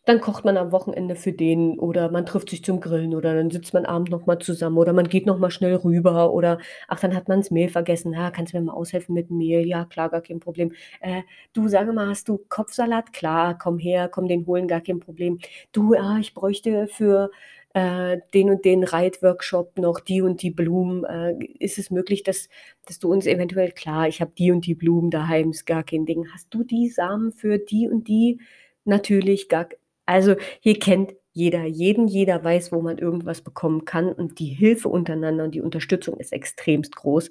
dann 0.05 0.21
kocht 0.21 0.45
man 0.45 0.57
am 0.57 0.71
Wochenende 0.71 1.15
für 1.17 1.33
den 1.33 1.79
oder 1.79 2.11
man 2.11 2.25
trifft 2.27 2.49
sich 2.51 2.63
zum 2.63 2.79
Grillen 2.79 3.15
oder 3.15 3.33
dann 3.35 3.51
sitzt 3.51 3.73
man 3.73 3.85
abends 3.85 4.11
noch 4.11 4.25
mal 4.27 4.39
zusammen 4.39 4.77
oder 4.77 4.93
man 4.93 5.09
geht 5.09 5.25
noch 5.25 5.39
mal 5.39 5.51
schnell 5.51 5.75
rüber 5.75 6.31
oder 6.33 6.59
ach, 6.87 6.99
dann 7.01 7.15
hat 7.15 7.27
man 7.27 7.39
das 7.41 7.51
Mehl 7.51 7.69
vergessen. 7.69 8.13
„Ja, 8.13 8.31
kannst 8.31 8.53
du 8.53 8.57
mir 8.59 8.63
mal 8.65 8.73
aushelfen 8.73 9.15
mit 9.15 9.31
Mehl?“ 9.31 9.67
„Ja, 9.67 9.85
klar, 9.85 10.09
gar 10.09 10.21
kein 10.21 10.39
Problem.“ 10.39 10.73
„Äh, 11.01 11.23
du, 11.53 11.67
sage 11.67 11.93
mal, 11.93 12.07
hast 12.07 12.29
du 12.29 12.39
Kopfsalat?“ 12.49 13.13
„Klar, 13.13 13.57
komm 13.57 13.79
her, 13.79 14.07
komm 14.09 14.27
den 14.29 14.45
holen, 14.47 14.67
gar 14.67 14.81
kein 14.81 14.99
Problem.“ 15.01 15.39
„Du, 15.73 15.95
ah, 15.95 16.17
ich 16.19 16.33
bräuchte 16.35 16.87
für, 16.87 17.31
äh, 17.73 18.19
den 18.33 18.49
und 18.51 18.63
den 18.65 18.83
Reitworkshop 18.85 19.77
noch 19.79 19.99
die 19.99 20.21
und 20.21 20.41
die 20.43 20.51
Blumen. 20.51 21.03
Äh, 21.05 21.35
ist 21.59 21.77
es 21.79 21.91
möglich, 21.91 22.23
dass 22.23 22.49
dass 22.87 22.99
du 22.99 23.11
uns 23.11 23.25
eventuell“ 23.27 23.71
„Klar, 23.71 24.07
ich 24.07 24.21
habe 24.21 24.31
die 24.37 24.51
und 24.51 24.65
die 24.67 24.75
Blumen 24.75 25.11
daheim, 25.11 25.51
ist 25.51 25.65
gar 25.65 25.83
kein 25.83 26.05
Ding.“ 26.05 26.27
„Hast 26.33 26.47
du 26.53 26.63
die 26.63 26.89
Samen 26.89 27.31
für 27.33 27.57
die 27.59 27.89
und 27.89 28.07
die?“ 28.07 28.39
„Natürlich, 28.87 29.49
gar 29.49 29.65
k“ 29.65 29.75
Also, 30.05 30.35
hier 30.61 30.77
kennt 30.79 31.13
jeder 31.33 31.65
jeden, 31.65 32.07
jeder 32.07 32.43
weiß, 32.43 32.71
wo 32.71 32.81
man 32.81 32.97
irgendwas 32.99 33.41
bekommen 33.41 33.83
kann 33.83 34.11
und 34.13 34.39
die 34.39 34.45
Hilfe 34.45 34.87
untereinander 34.89 35.43
und 35.43 35.55
die 35.55 35.61
Unterstützung 35.61 36.17
ist 36.19 36.31
extremst 36.31 36.95
groß. 36.95 37.29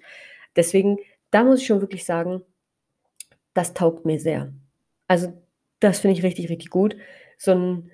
Deswegen, 0.56 0.98
da 1.30 1.44
muss 1.44 1.60
ich 1.60 1.66
schon 1.66 1.80
wirklich 1.80 2.04
sagen 2.04 2.42
das 3.56 3.72
taugt 3.74 4.04
mir 4.04 4.18
sehr. 4.20 4.52
Also, 5.08 5.32
das 5.80 6.00
finde 6.00 6.18
ich 6.18 6.24
richtig, 6.24 6.48
richtig 6.50 6.70
gut. 6.70 6.96
So 7.38 7.52
'n 7.52 7.90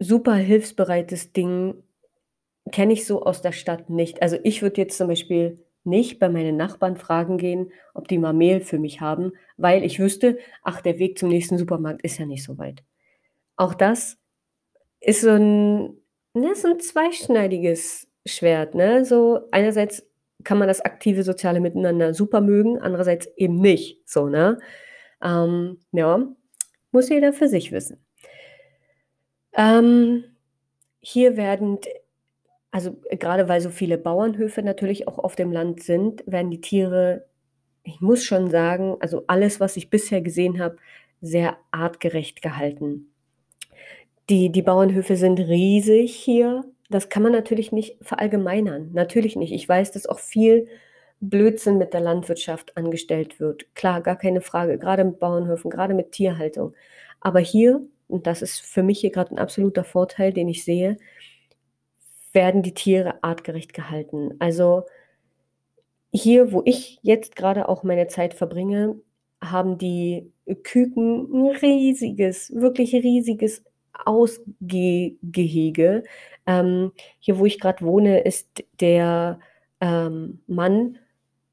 super 0.00 0.34
hilfsbereites 0.36 1.32
Ding 1.32 1.82
kenne 2.72 2.94
ich 2.94 3.06
so 3.06 3.24
aus 3.24 3.42
der 3.42 3.52
Stadt 3.52 3.90
nicht. 3.90 4.22
Also, 4.22 4.38
ich 4.44 4.62
würde 4.62 4.80
jetzt 4.82 4.98
zum 4.98 5.08
Beispiel 5.08 5.58
nicht 5.84 6.18
bei 6.20 6.28
meinen 6.28 6.56
Nachbarn 6.56 6.96
fragen 6.96 7.38
gehen, 7.38 7.72
ob 7.94 8.08
die 8.08 8.18
mal 8.18 8.32
Mehl 8.34 8.60
für 8.60 8.78
mich 8.78 9.00
haben, 9.00 9.32
weil 9.56 9.84
ich 9.84 9.98
wüsste: 10.00 10.38
„Ach, 10.62 10.80
der 10.82 10.98
Weg 10.98 11.18
zum 11.18 11.28
nächsten 11.30 11.58
Supermarkt 11.58 12.02
ist 12.04 12.18
ja 12.18 12.26
nicht 12.26 12.44
so 12.44 12.58
weit.“ 12.58 12.82
Auch 13.56 13.74
das 13.74 14.18
ist 15.00 15.22
so 15.22 15.30
'n 15.30 15.98
ne, 16.34 16.54
so 16.56 16.68
'n 16.68 16.80
zweischneidiges 16.80 18.08
Schwert, 18.26 18.74
ne? 18.76 19.04
So 19.06 19.40
einerseits 19.52 20.06
kann 20.44 20.58
man 20.58 20.68
das 20.68 20.80
aktive 20.82 21.22
soziale 21.24 21.60
Miteinander 21.60 22.14
super 22.14 22.40
mögen, 22.42 22.78
andererseits 22.80 23.28
eben 23.36 23.56
nicht 23.56 24.00
so, 24.08 24.28
ne? 24.28 24.58
Ähm, 25.22 25.78
ja, 25.92 26.26
muss 26.92 27.08
jeder 27.10 27.32
für 27.34 27.48
sich 27.48 27.72
wissen. 27.72 28.04
Ähm, 29.54 30.24
hier 31.00 31.36
werden 31.36 31.78
also, 32.72 32.98
grade 33.20 33.48
weil 33.48 33.60
so 33.60 33.70
viele 33.70 33.98
Bauernhöfe 33.98 34.62
natürlich 34.62 35.06
auch 35.08 35.18
auf 35.18 35.36
dem 35.36 35.52
Land 35.52 35.82
sind, 35.82 36.24
werden 36.26 36.50
die 36.50 36.60
Tiere 36.60 37.26
ich 37.84 38.00
muss 38.00 38.24
schon 38.24 38.50
sagen, 38.50 38.96
also, 39.00 39.24
alles, 39.28 39.60
was 39.60 39.76
ich 39.76 39.90
bisher 39.90 40.22
gesehen 40.22 40.60
habe, 40.60 40.76
sehr 41.22 41.58
artgerecht 41.72 42.42
gehalten. 42.42 43.12
Die 44.30 44.50
die 44.52 44.62
Bauernhöfe 44.62 45.16
sind 45.16 45.38
riesig 45.40 46.14
hier. 46.14 46.64
Das 46.90 47.08
kann 47.08 47.22
man 47.22 47.32
natürlich 47.32 47.72
nicht 47.72 47.96
verallgemeinern. 48.02 48.90
Natürlich 48.92 49.34
nicht. 49.36 49.52
Ich 49.52 49.68
weiß, 49.68 49.90
dass 49.92 50.06
auch 50.06 50.18
viel 50.20 50.68
Blödsinn 51.20 51.78
mit 51.78 51.92
der 51.92 52.00
Landwirtschaft 52.00 52.76
angestellt 52.76 53.40
wird. 53.40 53.66
Klar, 53.74 54.00
gar 54.02 54.16
keine 54.16 54.40
Frage, 54.40 54.78
grade 54.78 55.04
mit 55.04 55.18
Bauernhöfen, 55.18 55.70
grade 55.70 55.94
mit 55.94 56.12
Tierhaltung. 56.12 56.74
Aber 57.20 57.40
hier, 57.40 57.80
und 58.08 58.26
das 58.26 58.42
ist 58.42 58.60
für 58.60 58.82
mich 58.82 59.00
hier 59.00 59.10
grad 59.10 59.30
'n 59.32 59.38
absoluter 59.38 59.84
Vorteil, 59.84 60.32
den 60.32 60.48
ich 60.48 60.64
sehe 60.64 60.96
werden 62.32 62.62
die 62.62 62.74
Tiere 62.74 63.22
artgerecht 63.22 63.74
gehalten. 63.74 64.34
Also, 64.40 64.84
hier, 66.14 66.52
wo 66.52 66.62
ich 66.64 66.98
jetzt 67.02 67.36
grade 67.36 67.68
auch 67.68 67.82
meine 67.84 68.06
Zeit 68.08 68.34
verbringe, 68.34 68.96
haben 69.42 69.78
die 69.78 70.30
Küken 70.62 71.26
'n 71.32 71.56
riesiges, 71.62 72.52
wirklich 72.54 72.94
riesiges 72.94 73.64
Ausgeh 74.04 75.16
Gehege. 75.22 76.02
Ähm, 76.46 76.92
hier, 77.20 77.38
wo 77.38 77.46
ich 77.46 77.58
grad 77.60 77.82
wohne, 77.82 78.20
ist 78.20 78.64
der, 78.80 79.40
ähm, 79.80 80.40
Mann 80.46 80.98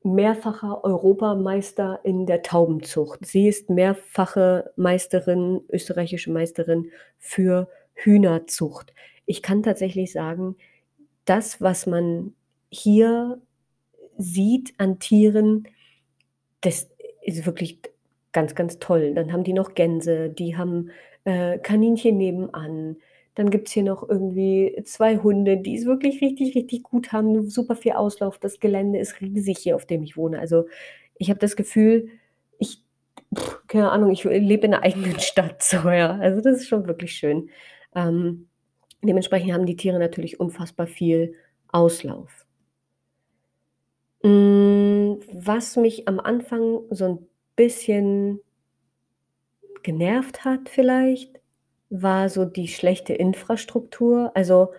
mehrfacher 0.03 0.83
Europameister 0.83 1.99
in 2.03 2.25
der 2.25 2.41
Taubenzucht. 2.41 3.25
Sie 3.25 3.47
ist 3.49 3.69
mehrfache 3.69 4.71
Meisterin, 4.77 5.61
österreichische 5.71 6.31
Meisterin 6.31 6.91
für 7.19 7.69
Hühnerzucht. 7.95 8.93
Ich 9.29 9.43
kann 9.43 9.61
tatsächlich 9.61 10.11
sagen, 10.11 10.55
das, 11.25 11.61
was 11.61 11.87
man 11.87 12.33
hier 12.71 13.41
sieht 14.17 14.73
an 14.79 14.99
Tieren, 14.99 15.67
das 16.61 16.89
ist 17.23 17.45
wirklich 17.45 17.81
ganz, 18.33 18.55
ganz 18.55 18.79
toll. 18.79 19.13
Dann 19.15 19.33
haben 19.33 19.43
die 19.45 19.53
noch 19.53 19.75
Gänse, 19.75 20.29
die 20.29 20.57
haben, 20.57 20.91
äh, 21.25 21.59
Kaninchen 21.59 22.17
nebenan. 22.17 22.97
Dann 23.35 23.51
gibt's 23.51 23.71
hier 23.73 23.83
noch 23.83 24.07
irgendwie 24.09 24.81
2 24.85 25.17
Hunde, 25.19 25.57
die's 25.57 25.85
wirklich 25.85 26.21
richtig, 26.21 26.55
richtig 26.55 26.83
gut 26.83 27.13
haben, 27.13 27.49
super 27.49 27.75
viel 27.75 27.93
Auslauf. 27.93 28.39
Das 28.39 28.59
Gelände 28.59 28.99
ist 28.99 29.21
riesig 29.21 29.59
hier, 29.59 29.75
auf 29.77 29.85
dem 29.85 30.03
ich 30.03 30.17
wohne. 30.17 30.39
Also, 30.39 30.65
ich 31.17 31.29
habe 31.29 31.39
das 31.39 31.55
Gefühl, 31.55 32.09
ich 32.59 32.83
keine 33.67 33.91
Ahnung, 33.91 34.11
ich, 34.11 34.25
lebe 34.25 34.65
in 34.67 34.71
'ner 34.73 34.83
eigenen 34.83 35.19
Stadt 35.21 35.63
so, 35.63 35.89
ja. 35.91 36.17
Also, 36.19 36.41
das 36.41 36.57
ist 36.59 36.69
schon 36.69 36.87
wirklich 36.87 37.13
schön. 37.13 37.49
Ähm, 37.95 38.48
dementsprechend 39.03 39.53
haben 39.53 39.65
die 39.65 39.75
Tiere 39.77 39.99
natürlich 39.99 40.39
unfassbar 40.39 40.87
viel 40.87 41.35
Auslauf. 41.69 42.45
Hm, 44.23 45.19
was 45.31 45.77
mich 45.77 46.07
am 46.07 46.19
Anfang 46.19 46.81
so 46.89 47.05
'n 47.05 47.27
bisschen 47.55 48.41
genervt 49.83 50.45
hat 50.45 50.69
vielleicht, 50.69 51.39
war 51.89 52.29
so 52.29 52.45
die 52.45 52.67
schlechte 52.67 53.13
Infrastruktur. 53.13 54.31
Also 54.35 54.69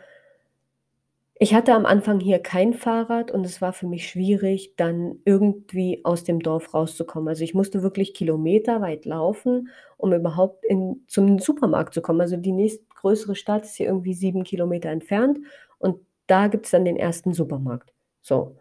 ich 1.42 1.54
hatte 1.54 1.72
am 1.74 1.86
Anfang 1.86 2.20
hier 2.20 2.38
kein 2.38 2.74
Fahrrad 2.74 3.30
und 3.30 3.46
es 3.46 3.62
war 3.62 3.72
für 3.72 3.86
mich 3.86 4.06
schwierig, 4.08 4.74
dann 4.76 5.20
irgendwie 5.24 6.04
aus 6.04 6.22
dem 6.24 6.40
Dorf 6.40 6.74
rauszukommen. 6.74 7.28
Also, 7.28 7.44
ich 7.44 7.54
musste 7.54 7.82
wirklich 7.82 8.12
kilometerweit 8.12 9.06
laufen, 9.06 9.68
um 9.96 10.12
überhaupt 10.12 10.64
in 10.66 11.02
zum 11.06 11.38
Supermarkt 11.38 11.94
zu 11.94 12.02
kommen. 12.02 12.20
Also, 12.20 12.36
die 12.36 12.52
nächstgrößere 13.02 13.34
Stadt 13.36 13.64
ist 13.64 13.76
hier 13.76 13.86
irgendwie 13.86 14.14
7 14.14 14.44
Kilometer 14.44 14.90
entfernt 14.90 15.38
und 15.78 15.98
da 16.26 16.48
gibt's 16.48 16.70
dann 16.70 16.84
den 16.84 16.96
ersten 16.96 17.32
Supermarkt. 17.34 17.92
So. 18.22 18.56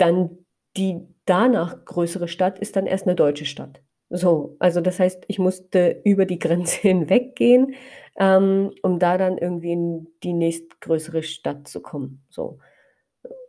Dann 0.00 0.38
die 0.76 1.00
danach 1.26 1.84
größere 1.84 2.26
Stadt 2.28 2.58
ist 2.58 2.76
dann 2.76 2.86
erst 2.86 3.06
'ne 3.06 3.14
deutsche 3.14 3.44
Stadt. 3.44 3.82
So, 4.08 4.56
also, 4.58 4.80
das 4.80 4.98
heißt, 4.98 5.24
ich 5.28 5.38
musste 5.38 6.00
über 6.04 6.24
die 6.26 6.38
Grenze 6.38 6.80
hinweggehen, 6.80 7.74
ähm, 8.18 8.72
um 8.82 8.98
da 8.98 9.18
dann 9.18 9.38
irgendwie 9.38 9.72
in 9.72 10.08
die 10.22 10.32
nächstgrößere 10.32 11.22
Stadt 11.22 11.68
zu 11.68 11.80
kommen, 11.82 12.24
so. 12.30 12.58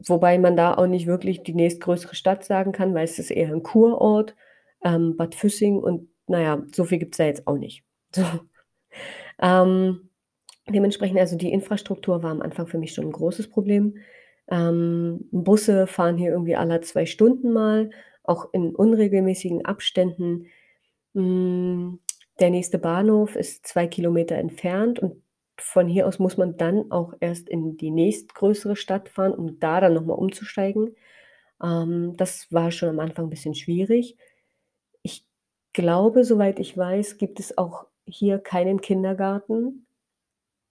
Wobei 0.07 0.39
man 0.39 0.57
da 0.57 0.75
auch 0.75 0.87
nicht 0.87 1.07
wirklich 1.07 1.43
die 1.43 1.53
nächstgrößere 1.55 2.15
Stadt 2.15 2.43
sagen 2.45 2.71
kann, 2.73 2.93
weil 2.95 3.05
es 3.05 3.19
ist 3.19 3.31
eher 3.31 3.51
'n 3.53 3.63
Kurort, 3.63 4.35
ähm, 4.85 5.17
Bad 5.17 5.35
Füssing 5.35 5.79
und 5.79 6.09
na 6.27 6.41
ja, 6.41 6.63
so 6.73 6.85
viel 6.85 6.99
gibt's 6.99 7.17
da 7.19 7.25
jetzt 7.25 7.47
auch 7.47 7.57
nicht. 7.57 7.83
So. 8.15 8.23
Ähm, 9.41 10.09
dementsprechend 10.69 11.19
also, 11.19 11.37
die 11.37 11.51
Infrastruktur 11.53 12.23
war 12.23 12.31
am 12.31 12.41
Anfang 12.41 12.67
für 12.67 12.77
mich 12.79 12.93
schon 12.93 13.05
'n 13.07 13.11
großes 13.13 13.49
Problem. 13.49 13.97
Ähm, 14.49 15.27
Busse 15.31 15.87
fahren 15.87 16.17
hier 16.17 16.31
irgendwie 16.31 16.55
alle 16.57 16.81
2 16.81 17.05
Stunden 17.07 17.51
mal, 17.53 17.89
auch 18.23 18.53
in 18.53 18.75
unregelmäßigen 18.75 19.65
Abständen. 19.65 20.47
Hm, 21.15 21.99
der 22.39 22.49
nächste 22.51 22.79
Bahnhof 22.79 23.35
ist 23.35 23.67
2 23.67 23.87
Kilometer 23.87 24.35
entfernt 24.37 24.99
und 24.99 25.23
von 25.59 25.87
hier 25.87 26.07
aus 26.07 26.19
muss 26.19 26.37
man 26.37 26.57
dann 26.57 26.91
auch 26.91 27.13
erst 27.21 27.49
in 27.49 27.77
die 27.77 27.91
nächstgrößere 27.91 28.75
Stadt 28.77 29.09
fahren, 29.09 29.33
um 29.33 29.59
da 29.59 29.81
dann 29.81 29.93
noch 29.95 30.05
mal 30.05 30.13
umzusteigen. 30.15 30.95
Ähm, 31.63 32.15
das 32.17 32.47
war 32.51 32.71
schon 32.71 32.89
am 32.89 32.99
Anfang 33.01 33.25
'n 33.27 33.31
bisschen 33.31 33.55
schwierig. 33.55 34.17
Ich 35.03 35.25
glaube, 35.73 36.25
soweit 36.25 36.59
ich 36.59 36.77
weiß, 36.77 37.17
gibt 37.19 37.39
es 37.41 37.57
auch 37.59 37.87
hier 38.05 38.39
keinen 38.39 38.81
Kindergarten. 38.81 39.85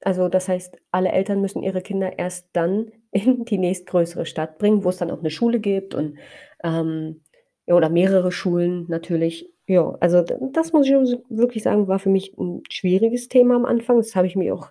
Also, 0.03 0.29
das 0.29 0.49
heißt, 0.49 0.77
alle 0.93 1.13
Eltern 1.13 1.41
müssen 1.43 1.63
ihre 1.63 1.83
Kinder 1.83 2.19
erst 2.19 2.49
dann 2.55 2.93
in 3.13 3.45
die 3.47 3.59
nächstgrößere 3.59 4.27
Stadt 4.27 4.59
bringen, 4.59 4.85
wo's 4.85 4.99
dann 4.99 5.11
auch 5.13 5.23
'ne 5.23 5.31
Schule 5.31 5.61
gibt 5.61 5.95
und, 5.95 6.19
ähm 6.65 7.23
ja, 7.69 7.77
oder 7.77 7.91
mehrere 7.91 8.33
Schulen 8.33 8.87
natürlich. 8.89 9.53
Ja, 9.69 9.97
also 10.01 10.23
das 10.23 10.73
muss 10.73 10.87
ich 10.89 10.93
wirklich 11.31 11.63
sagen, 11.65 11.89
war 11.89 11.99
für 12.01 12.11
mich 12.11 12.37
'n 12.39 12.63
schwieriges 12.71 13.29
Thema 13.29 13.57
am 13.57 13.67
Anfang. 13.67 13.99
Das 13.99 14.17
habe 14.17 14.27
ich 14.29 14.37
mir 14.37 14.55
auch 14.55 14.71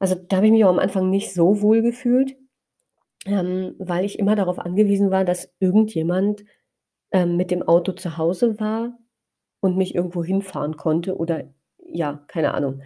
also, 0.00 0.14
da 0.14 0.36
habe 0.36 0.46
ich 0.46 0.52
mich 0.52 0.64
auch 0.64 0.70
am 0.70 0.78
Anfang 0.78 1.10
nicht 1.10 1.32
so 1.32 1.62
wohl 1.62 1.82
gefühlt, 1.82 2.36
ähm, 3.26 3.74
weil 3.78 4.04
ich 4.04 4.18
immer 4.18 4.36
darauf 4.36 4.58
angewiesen 4.60 5.10
war, 5.10 5.24
dass 5.24 5.52
irgendjemand, 5.60 6.44
ähm, 7.12 7.36
mit 7.36 7.50
dem 7.52 7.62
Auto 7.64 7.92
zu 7.92 8.18
Hause 8.18 8.60
war 8.60 8.98
und 9.60 9.76
mich 9.76 9.94
irgendwo 9.94 10.24
hinfahren 10.24 10.76
konnte 10.76 11.16
oder 11.16 11.44
ja, 11.86 12.24
keine 12.28 12.54
Ahnung, 12.54 12.82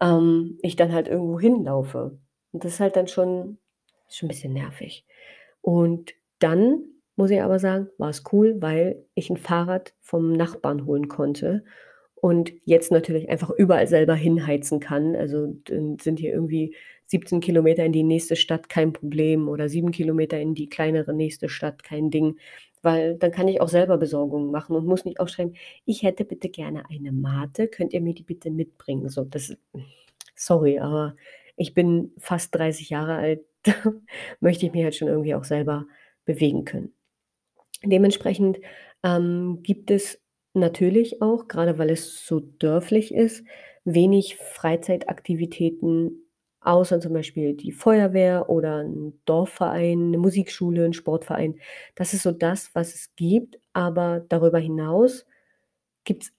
ähm, 0.00 0.58
ich 0.62 0.76
dann 0.76 0.92
halt 0.92 1.08
irgendwo 1.08 1.40
hinlaufe. 1.40 2.18
Und 2.52 2.64
das 2.64 2.74
ist 2.74 2.80
halt 2.80 2.96
dann 2.96 3.08
schon 3.08 3.58
schon 4.10 4.28
'n 4.28 4.30
bisschen 4.32 4.52
nervig. 4.54 5.06
Und 5.62 6.14
dann, 6.40 6.84
muss 7.16 7.30
ich 7.32 7.42
aber 7.42 7.58
sagen, 7.60 7.88
war's 7.98 8.24
cool, 8.32 8.56
weil 8.62 9.04
ich 9.14 9.30
'n 9.30 9.36
Fahrrad 9.38 9.94
vom 10.02 10.32
Nachbarn 10.34 10.86
holen 10.86 11.08
konnte 11.08 11.64
und 12.16 12.52
jetzt 12.66 12.92
natürlich 12.92 13.28
einfach 13.30 13.50
überall 13.50 13.88
selber 13.88 14.14
hinheizen 14.16 14.80
kann. 14.80 15.16
Also, 15.16 15.56
sind 15.68 16.18
hier 16.20 16.32
irgendwie 16.34 16.74
17 17.06 17.40
Kilometer 17.40 17.84
in 17.86 17.92
die 17.92 18.04
nächste 18.04 18.36
Stadt 18.36 18.68
kein 18.70 18.92
Problem 18.94 19.48
oder 19.48 19.68
7 19.70 19.92
Kilometer 19.92 20.40
in 20.40 20.54
die 20.54 20.68
kleinere 20.70 21.14
nächste 21.14 21.48
Stadt, 21.50 21.84
kein 21.84 22.10
Ding, 22.10 22.36
weil 22.82 23.16
dann 23.16 23.30
kann 23.32 23.48
ich 23.48 23.60
auch 23.60 23.68
selber 23.68 23.96
Besorgungen 23.98 24.50
machen 24.50 24.76
und 24.76 24.86
muss 24.86 25.04
nicht 25.04 25.20
aufschreiben: 25.20 25.54
„Ich 25.84 26.02
hätte 26.02 26.24
bitte 26.24 26.48
gerne 26.50 26.84
eine 26.90 27.12
Mate. 27.12 27.68
Könnt 27.68 27.92
ihr 27.92 28.00
mir 28.00 28.14
die 28.14 28.22
bitte 28.24 28.50
mitbringen?“ 28.50 29.08
So, 29.08 29.24
das 29.24 29.56
sorry, 30.34 30.78
aber 30.80 31.16
ich 31.56 31.74
bin 31.74 32.12
fast 32.18 32.54
30 32.54 32.90
Jahre 32.90 33.16
alt, 33.16 33.42
möchte 34.40 34.66
ich 34.66 34.72
mich 34.72 34.84
halt 34.84 34.94
schon 34.96 35.08
irgendwie 35.08 35.34
auch 35.34 35.44
selber 35.44 35.86
bewegen 36.24 36.64
können. 36.64 36.94
Dementsprechend, 37.84 38.60
ähm, 39.02 39.60
gibt 39.62 39.90
es 39.90 40.20
natürlich 40.54 41.22
auch, 41.22 41.48
grade 41.48 41.78
weil 41.78 41.90
es 41.90 42.26
so 42.26 42.40
dörflich 42.40 43.14
ist, 43.14 43.44
wenig 43.84 44.36
Freizeitaktivitäten, 44.36 46.24
außer 46.64 47.00
zum 47.00 47.12
Beispiel 47.14 47.54
die 47.54 47.72
Feuerwehr 47.72 48.48
oder 48.50 48.80
'n 48.82 49.14
Dorfverein, 49.26 50.10
'ne 50.12 50.18
Musikschule, 50.18 50.84
'n 50.86 50.92
Sportverein. 50.94 51.56
Das 51.96 52.14
ist 52.14 52.22
so 52.24 52.32
das, 52.32 52.74
was 52.74 52.94
es 52.94 53.14
gibt, 53.16 53.58
aber 53.74 54.20
darüber 54.28 54.58
hinaus 54.58 55.26
gibt's 56.04 56.32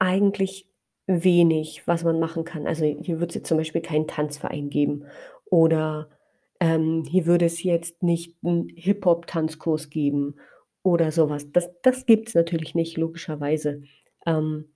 eigentlich 0.00 0.68
wenig, 1.08 1.86
was 1.88 2.04
man 2.04 2.20
machen 2.20 2.44
kann. 2.44 2.66
Also, 2.68 2.84
hier 2.86 3.20
wird's 3.20 3.34
jetzt 3.36 3.48
zum 3.48 3.58
Beispiel 3.58 3.82
keinen 3.82 4.08
Tanzverein 4.08 4.70
geben 4.70 5.04
oder, 5.50 6.10
ähm, 6.60 7.04
hier 7.10 7.26
würde 7.26 7.46
es 7.46 7.62
jetzt 7.64 8.02
nicht 8.02 8.36
'n 8.44 8.68
Hip-Hop-Tanzkurs 8.76 9.90
geben 9.90 10.36
oder 10.84 11.12
so 11.12 11.30
was. 11.30 11.50
Das 11.52 11.70
das 11.82 12.06
gibt's 12.06 12.34
natürlich 12.34 12.74
nicht, 12.76 12.96
logischerweise. 12.98 13.82
Ähm, 14.26 14.66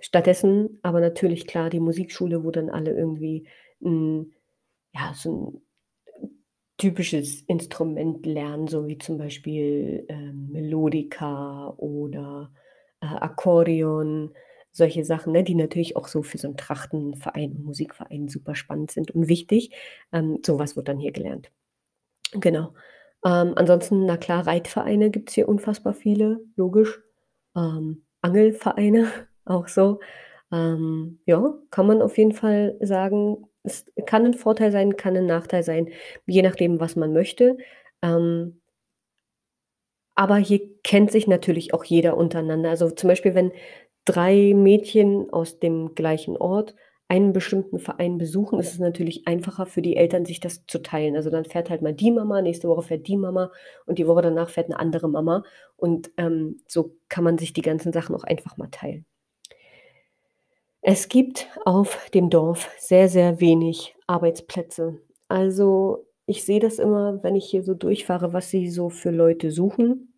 stattdessen 0.00 0.78
aber 0.82 1.00
natürlich 1.00 1.46
klar 1.48 1.70
die 1.70 1.80
Musikschule, 1.80 2.44
wo 2.44 2.50
dann 2.52 2.70
alle 2.70 2.92
irgendwie 2.96 3.46
'n 3.84 4.32
ja, 4.94 5.14
so 5.14 5.30
'n 5.30 5.62
typisches 6.78 7.42
Instrument 7.42 8.26
lernen, 8.26 8.68
so 8.68 8.86
wie 8.86 8.98
zum 8.98 9.16
Beispiel, 9.18 10.04
ähm, 10.08 10.48
Melodika 10.52 11.70
oder, 11.78 12.50
äh, 13.00 13.06
Akkordeon, 13.06 14.34
solche 14.72 15.02
Sachen, 15.06 15.32
ne, 15.32 15.42
die 15.42 15.54
natürlich 15.54 15.96
auch 15.96 16.06
so 16.08 16.22
für 16.22 16.36
so 16.38 16.48
'n 16.48 16.56
Trachtenverein, 16.58 17.62
Musikverein 17.64 18.28
super 18.28 18.54
spannend 18.54 18.90
sind 18.90 19.10
und 19.12 19.28
wichtig. 19.28 19.70
Ähm, 20.12 20.40
so 20.44 20.58
was 20.58 20.76
wird 20.76 20.88
dann 20.88 20.98
hier 20.98 21.12
gelernt. 21.12 21.50
Genau. 22.32 22.74
Ähm, 23.24 23.54
ansonsten, 23.56 24.06
na 24.06 24.16
klar, 24.18 24.46
Reitvereine 24.46 25.10
gibt's 25.10 25.34
hier 25.34 25.48
unfassbar 25.48 25.94
viele, 25.94 26.40
logisch. 26.56 27.00
Ähm, 27.56 28.04
Angelvereine 28.22 29.08
auch 29.46 29.68
so. 29.68 30.00
Ähm, 30.52 31.20
ja, 31.26 31.54
kann 31.70 31.86
man 31.86 32.02
auf 32.02 32.18
jeden 32.18 32.32
Fall 32.32 32.76
sagen, 32.80 33.46
es 33.66 33.84
kann 34.06 34.24
'n 34.26 34.34
Vorteil 34.34 34.72
sein, 34.72 34.96
kann 34.96 35.16
'n 35.16 35.26
Nachteil 35.26 35.62
sein, 35.64 35.88
je 36.26 36.42
nachdem, 36.42 36.80
was 36.80 36.96
man 36.96 37.12
möchte. 37.12 37.56
Ähm 38.02 38.60
aber 40.18 40.36
hier 40.38 40.60
kennt 40.82 41.12
sich 41.12 41.26
natürlich 41.28 41.74
auch 41.74 41.84
jeder 41.84 42.16
untereinander. 42.16 42.70
Also, 42.70 42.90
zum 42.90 43.08
Beispiel, 43.08 43.34
wenn 43.34 43.52
3 44.06 44.54
Mädchen 44.56 45.30
aus 45.30 45.58
dem 45.60 45.94
gleichen 45.94 46.36
Ort 46.38 46.74
einen 47.08 47.32
bestimmten 47.34 47.78
Verein 47.78 48.16
besuchen, 48.18 48.58
ist 48.58 48.72
es 48.72 48.78
natürlich 48.78 49.28
einfacher 49.28 49.66
für 49.66 49.82
die 49.82 49.94
Eltern, 49.96 50.24
sich 50.24 50.40
das 50.40 50.64
zu 50.66 50.78
teilen. 50.82 51.16
Also, 51.16 51.28
dann 51.30 51.44
fährt 51.44 51.68
halt 51.70 51.82
mal 51.82 51.92
die 51.92 52.10
Mama, 52.12 52.40
nächste 52.40 52.66
Woche 52.68 52.82
fährt 52.82 53.06
die 53.06 53.16
Mama 53.18 53.52
und 53.84 53.98
die 53.98 54.06
Woche 54.06 54.22
danach 54.22 54.48
fährt 54.48 54.70
'ne 54.70 54.78
andere 54.78 55.08
Mama 55.08 55.44
und, 55.76 56.10
ähm, 56.16 56.60
so 56.66 56.96
kann 57.10 57.22
man 57.24 57.36
sich 57.38 57.52
die 57.52 57.62
ganzen 57.62 57.92
Sachen 57.92 58.16
auch 58.16 58.24
einfach 58.24 58.56
mal 58.56 58.68
teilen. 58.70 59.04
Es 60.88 61.08
gibt 61.08 61.48
auf 61.64 62.10
dem 62.10 62.30
Dorf 62.30 62.70
sehr, 62.78 63.08
sehr 63.08 63.40
wenig 63.40 63.96
Arbeitsplätze. 64.06 65.00
Also, 65.26 66.06
ich 66.26 66.44
sehe 66.44 66.60
das 66.60 66.78
immer, 66.78 67.24
wenn 67.24 67.34
ich 67.34 67.46
hier 67.46 67.64
so 67.64 67.74
durchfahre, 67.74 68.32
was 68.32 68.50
sie 68.50 68.70
so 68.70 68.88
für 68.88 69.10
Leute 69.10 69.50
suchen. 69.50 70.14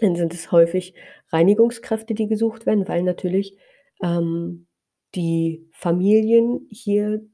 Dann 0.00 0.16
sind 0.16 0.34
es 0.34 0.50
häufig 0.50 0.94
Reinigungskräfte, 1.28 2.14
die 2.14 2.26
gesucht 2.26 2.66
werden, 2.66 2.88
weil 2.88 3.04
natürlich, 3.04 3.56
ähm, 4.02 4.66
die 5.14 5.68
Familien 5.70 6.66
hier 6.72 7.24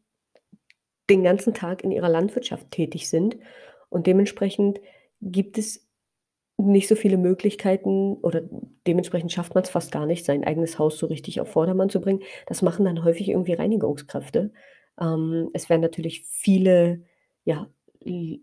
den 1.08 1.22
ganzen 1.22 1.54
Tag 1.54 1.82
in 1.82 1.90
ihrer 1.90 2.10
Landwirtschaft 2.10 2.70
tätig 2.72 3.08
sind 3.08 3.38
und 3.88 4.06
dementsprechend 4.06 4.82
gibt 5.22 5.56
es 5.56 5.86
nicht 6.58 6.88
so 6.88 6.94
viele 6.96 7.18
Möglichkeiten 7.18 8.14
oder 8.22 8.42
dementsprechend 8.86 9.32
schafft 9.32 9.54
man's 9.54 9.70
fast 9.70 9.92
gar 9.92 10.06
nicht, 10.06 10.24
sein 10.24 10.44
eigenes 10.44 10.78
Haus 10.78 10.98
so 10.98 11.06
richtig 11.06 11.40
auf 11.40 11.50
Vordermann 11.50 11.90
zu 11.90 12.00
bringen. 12.00 12.22
Das 12.46 12.62
machen 12.62 12.84
dann 12.86 13.04
häufig 13.04 13.28
irgendwie 13.28 13.52
Reinigungskräfte. 13.54 14.52
Ähm, 15.00 15.50
es 15.52 15.68
werden 15.68 15.82
natürlich 15.82 16.24
viele, 16.24 17.02
ja, 17.44 17.68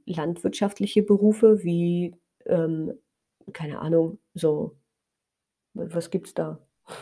landwirtschaftliche 0.06 1.04
Berufe 1.04 1.64
wie, 1.64 2.16
ähm, 2.46 2.94
keine 3.54 3.80
Ahnung, 3.80 4.20
so 4.34 4.78
was 5.74 6.10
gibt's 6.12 6.34
da? 6.34 6.60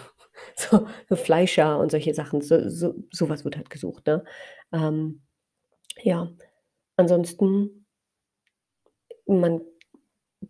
So 1.10 1.15
Fleischer 1.15 1.80
und 1.80 1.91
solche 1.91 2.13
Sachen, 2.13 2.41
so 2.41 2.67
so 2.69 2.95
so 3.12 3.30
was 3.30 3.45
wird 3.45 3.58
halt 3.58 3.69
gesucht, 3.69 4.08
ne? 4.08 4.24
Ähm, 4.74 5.21
ja, 6.04 6.32
ansonsten 6.97 7.86
man 9.28 9.62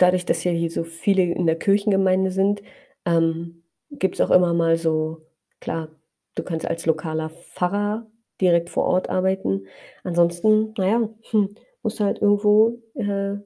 dadurch, 0.01 0.25
dass 0.25 0.43
ja 0.43 0.51
hier 0.51 0.69
so 0.71 0.83
viele 0.83 1.23
in 1.23 1.45
der 1.47 1.57
Kirchengemeinde 1.59 2.31
sind, 2.31 2.61
ähm, 3.05 3.63
gibt's 3.91 4.21
auch 4.21 4.31
immer 4.31 4.53
mal 4.53 4.77
so 4.77 5.25
klar, 5.61 5.89
du 6.35 6.43
kannst 6.43 6.65
als 6.67 6.85
lokaler 6.85 7.29
Pfarrer 7.29 8.07
direkt 8.41 8.69
vor 8.69 8.85
Ort 8.85 9.09
arbeiten. 9.09 9.65
Ansonsten, 10.03 10.73
na 10.77 10.87
ja, 10.87 11.09
hm, 11.31 11.55
musst 11.83 11.99
du 11.99 12.03
halt 12.05 12.21
irgendwo, 12.21 12.81
äh 12.95 13.37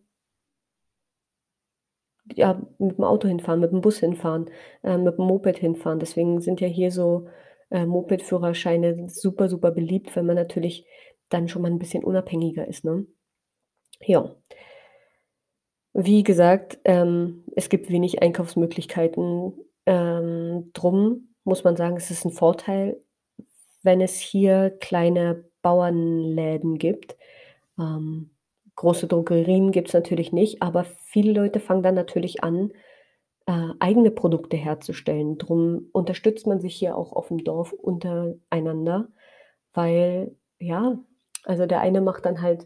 ja, 2.34 2.60
mit'm 2.80 3.04
Auto 3.04 3.28
hinfahren, 3.28 3.60
mit'm 3.64 3.82
Bus 3.82 4.00
hinfahren, 4.00 4.50
äh, 4.84 4.98
mit'm 4.98 5.22
Moped 5.24 5.58
hinfahren. 5.60 6.00
Deswegen 6.00 6.42
sind 6.42 6.60
ja 6.62 6.68
hier 6.68 6.92
so, 6.92 7.28
äh, 7.70 7.86
Moped-Führerscheine 7.86 9.08
super, 9.10 9.48
super 9.50 9.72
beliebt, 9.72 10.16
weil 10.16 10.24
man 10.24 10.36
natürlich 10.36 10.86
dann 11.30 11.48
schon 11.48 11.62
mal 11.62 11.72
'n 11.72 11.80
bisschen 11.80 12.04
unabhängiger 12.04 12.68
ist, 12.68 12.84
ne? 12.86 13.06
Ja. 14.02 14.36
Wie 15.98 16.24
gesagt, 16.24 16.78
ähm, 16.84 17.46
es 17.56 17.70
gibt 17.70 17.90
wenig 17.90 18.22
Einkaufsmöglichkeiten. 18.22 19.54
Ähm, 19.86 20.70
drum 20.74 21.30
muss 21.46 21.64
man 21.64 21.78
sagen, 21.78 21.96
es 21.96 22.12
ist 22.12 22.26
'n 22.26 22.32
Vorteil, 22.32 23.00
wenn 23.84 24.02
es 24.02 24.18
hier 24.20 24.72
kleine 24.82 25.46
Bauernläden 25.62 26.78
gibt. 26.80 27.16
Ähm, 27.80 28.32
große 28.76 29.08
Drogerien 29.08 29.72
gibt's 29.72 29.94
natürlich 29.94 30.34
nicht, 30.34 30.62
aber 30.62 30.86
viele 30.86 31.34
Leute 31.34 31.60
fangen 31.62 31.84
dann 31.84 31.96
natürlich 31.96 32.44
an, 32.44 32.72
äh, 33.48 33.70
eigene 33.80 34.12
Produkte 34.12 34.58
herzustellen. 34.58 35.38
Drum 35.40 35.90
unterstützt 35.94 36.48
man 36.48 36.62
sich 36.62 36.76
hier 36.76 36.98
auch 36.98 37.14
auf'm 37.14 37.44
Dorf 37.44 37.74
untereinander, 37.74 39.10
weil 39.74 40.36
ja, 40.60 41.00
also, 41.46 41.66
der 41.68 41.82
eine 41.82 42.02
macht 42.02 42.26
dann 42.26 42.42
halt, 42.42 42.66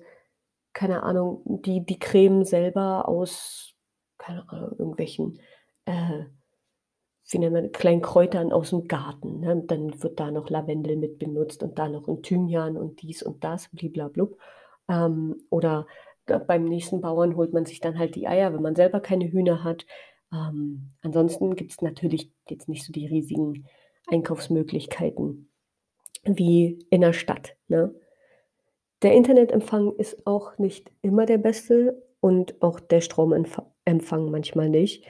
keine 0.74 1.04
Ahnung, 1.04 1.44
die 1.64 1.86
die 1.86 2.00
Creme 2.00 2.44
selber 2.46 3.08
aus, 3.10 3.74
keine 4.18 4.48
Ahnung, 4.50 4.72
irgendwelchen, 4.80 5.40
äh, 5.86 6.26
wie 7.32 7.40
nennt 7.40 7.54
man 7.54 7.72
kleinen 7.74 8.02
Kräutern 8.02 8.52
aus'm 8.54 8.88
Garten, 8.88 9.42
ne? 9.42 9.64
Dann 9.68 10.02
wird 10.04 10.20
da 10.20 10.32
noch 10.32 10.50
Lavendel 10.50 10.98
mit 10.98 11.20
benutzt 11.20 11.64
und 11.64 11.80
da 11.80 11.90
noch 11.90 12.08
'n 12.10 12.24
Thymian 12.24 12.78
und 12.78 13.02
dies 13.04 13.24
und 13.24 13.44
das, 13.44 13.70
bliblablub. 13.70 14.38
Ähm, 14.90 15.38
oder 15.52 15.88
beim 16.48 16.66
nächsten 16.66 17.02
Bauern 17.02 17.36
holt 17.38 17.54
man 17.54 17.66
sich 17.66 17.82
dann 17.82 18.00
halt 18.00 18.16
die 18.16 18.28
Eier, 18.28 18.54
wenn 18.54 18.62
man 18.64 18.76
selber 18.76 19.00
keine 19.02 19.32
Hühner 19.32 19.64
hat. 19.64 19.86
Ähm, 20.34 20.92
ansonsten 21.02 21.56
gibt's 21.56 21.82
natürlich 21.82 22.32
jetzt 22.50 22.70
nicht 22.70 22.86
so 22.86 22.94
die 22.94 23.08
riesigen 23.08 23.66
Einkaufsmöglichkeiten 24.10 25.50
wie 26.26 26.80
in 26.92 27.02
der 27.02 27.14
Stadt, 27.14 27.58
ne? 27.70 27.94
Der 29.02 29.14
Internetempfang 29.14 29.94
ist 29.98 30.26
auch 30.28 30.58
nicht 30.58 30.92
immer 31.02 31.26
der 31.26 31.38
beste 31.38 32.04
und 32.20 32.62
auch 32.62 32.80
der 32.80 33.02
Stromempfa 33.02 33.72
Empfang 33.86 34.30
manchmal 34.30 34.70
nicht. 34.70 35.06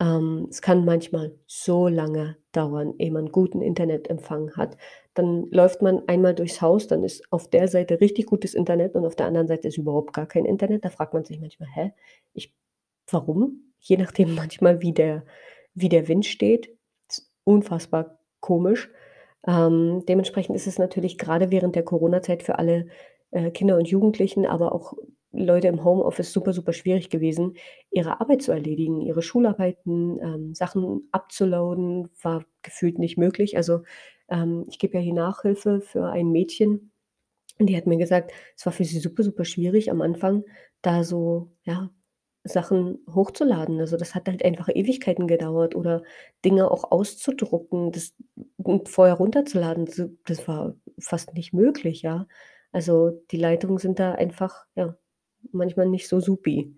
Ähm, 0.00 0.46
es 0.48 0.62
kann 0.62 0.84
manchmal 0.84 1.34
so 1.46 1.88
lange 1.88 2.36
dauern, 2.52 2.94
ehe 2.98 3.10
man 3.10 3.30
guten 3.32 3.60
Internetempfang 3.60 4.52
hat. 4.56 4.76
Dann 5.14 5.50
läuft 5.50 5.82
man 5.82 6.02
einmal 6.08 6.34
durchs 6.34 6.62
Haus, 6.62 6.86
dann 6.86 7.04
ist 7.04 7.24
auf 7.30 7.50
der 7.50 7.68
Seite 7.68 8.00
richtig 8.00 8.26
gutes 8.26 8.54
Internet 8.54 8.94
und 8.94 9.04
auf 9.04 9.16
der 9.16 9.26
anderen 9.26 9.48
Seite 9.48 9.68
ist 9.68 9.76
überhaupt 9.76 10.12
gar 10.14 10.26
kein 10.26 10.44
Internet. 10.44 10.84
Da 10.84 10.90
fragt 10.90 11.12
man 11.14 11.24
sich 11.24 11.40
manchmal: 11.40 11.68
„Hä, 11.74 11.92
ich 12.32 12.54
warum?“ 13.10 13.72
Je 13.80 13.96
nachdem 13.98 14.34
manchmal, 14.36 14.80
wie 14.82 14.92
der 14.92 15.24
wie 15.74 15.88
der 15.88 16.08
Wind 16.08 16.26
steht. 16.26 16.70
Unfassbar 17.44 18.18
komisch. 18.40 18.90
Ähm, 19.46 20.04
dementsprechend 20.08 20.54
ist 20.54 20.66
es 20.68 20.78
natürlich 20.78 21.18
grade 21.18 21.50
während 21.50 21.74
der 21.74 21.82
Corona-Zeit 21.84 22.42
für 22.44 22.58
alle, 22.58 22.86
äh, 23.32 23.50
Kinder 23.50 23.76
und 23.76 23.88
Jugendlichen, 23.88 24.46
aber 24.46 24.72
auch 24.74 24.94
Leute 25.32 25.68
im 25.68 25.84
Homeoffice 25.84 26.32
super, 26.32 26.52
super 26.52 26.72
schwierig 26.74 27.10
gewesen, 27.10 27.54
ihre 27.90 28.20
Arbeit 28.20 28.42
zu 28.42 28.52
erledigen, 28.52 29.00
ihre 29.00 29.22
Schularbeiten, 29.22 30.18
ähm, 30.20 30.54
Sachen 30.54 31.08
abzuladen, 31.12 32.10
war 32.22 32.44
gefühlt 32.62 32.98
nicht 32.98 33.16
möglich. 33.18 33.56
Also, 33.56 33.82
ähm, 34.28 34.66
ich 34.68 34.78
gebe 34.78 34.96
ja 34.98 35.00
hier 35.02 35.14
Nachhilfe 35.14 35.80
für 35.80 36.06
ein 36.10 36.30
Mädchen 36.30 36.92
und 37.58 37.66
die 37.68 37.76
hat 37.76 37.86
mir 37.86 37.98
gesagt, 37.98 38.32
es 38.56 38.66
war 38.66 38.72
für 38.72 38.84
sie 38.84 38.98
super, 39.00 39.22
super 39.22 39.44
schwierig 39.44 39.90
am 39.90 40.02
Anfang, 40.02 40.44
da 40.82 41.04
so, 41.04 41.52
ja, 41.64 41.90
Sachen 42.44 42.98
hochzuladen. 43.14 43.78
Also, 43.80 43.96
das 43.96 44.14
hat 44.14 44.28
halt 44.28 44.44
einfach 44.44 44.68
Ewigkeiten 44.68 45.28
gedauert 45.28 45.74
oder 45.76 46.02
Dinge 46.44 46.70
auch 46.70 46.90
auszudrucken, 46.90 47.92
das 47.92 48.14
und 48.58 48.88
vorher 48.88 49.14
runterzuladen. 49.14 49.88
Das 50.26 50.48
war 50.48 50.74
fast 50.98 51.34
nicht 51.34 51.52
möglich, 51.54 52.02
ja. 52.02 52.26
Also, 52.74 53.10
die 53.30 53.36
Leitungen 53.36 53.76
sind 53.78 53.98
da 53.98 54.12
einfach, 54.12 54.64
ja, 54.74 54.96
manchmal 55.52 55.86
nicht 55.88 56.08
so 56.08 56.20
supi. 56.20 56.76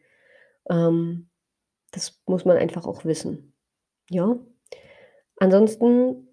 Ähm, 0.70 1.30
das 1.92 2.20
muss 2.26 2.44
man 2.46 2.58
einfach 2.58 2.86
auch 2.86 3.04
wissen. 3.06 3.54
Ja. 4.10 4.38
Ansonsten, 5.38 6.28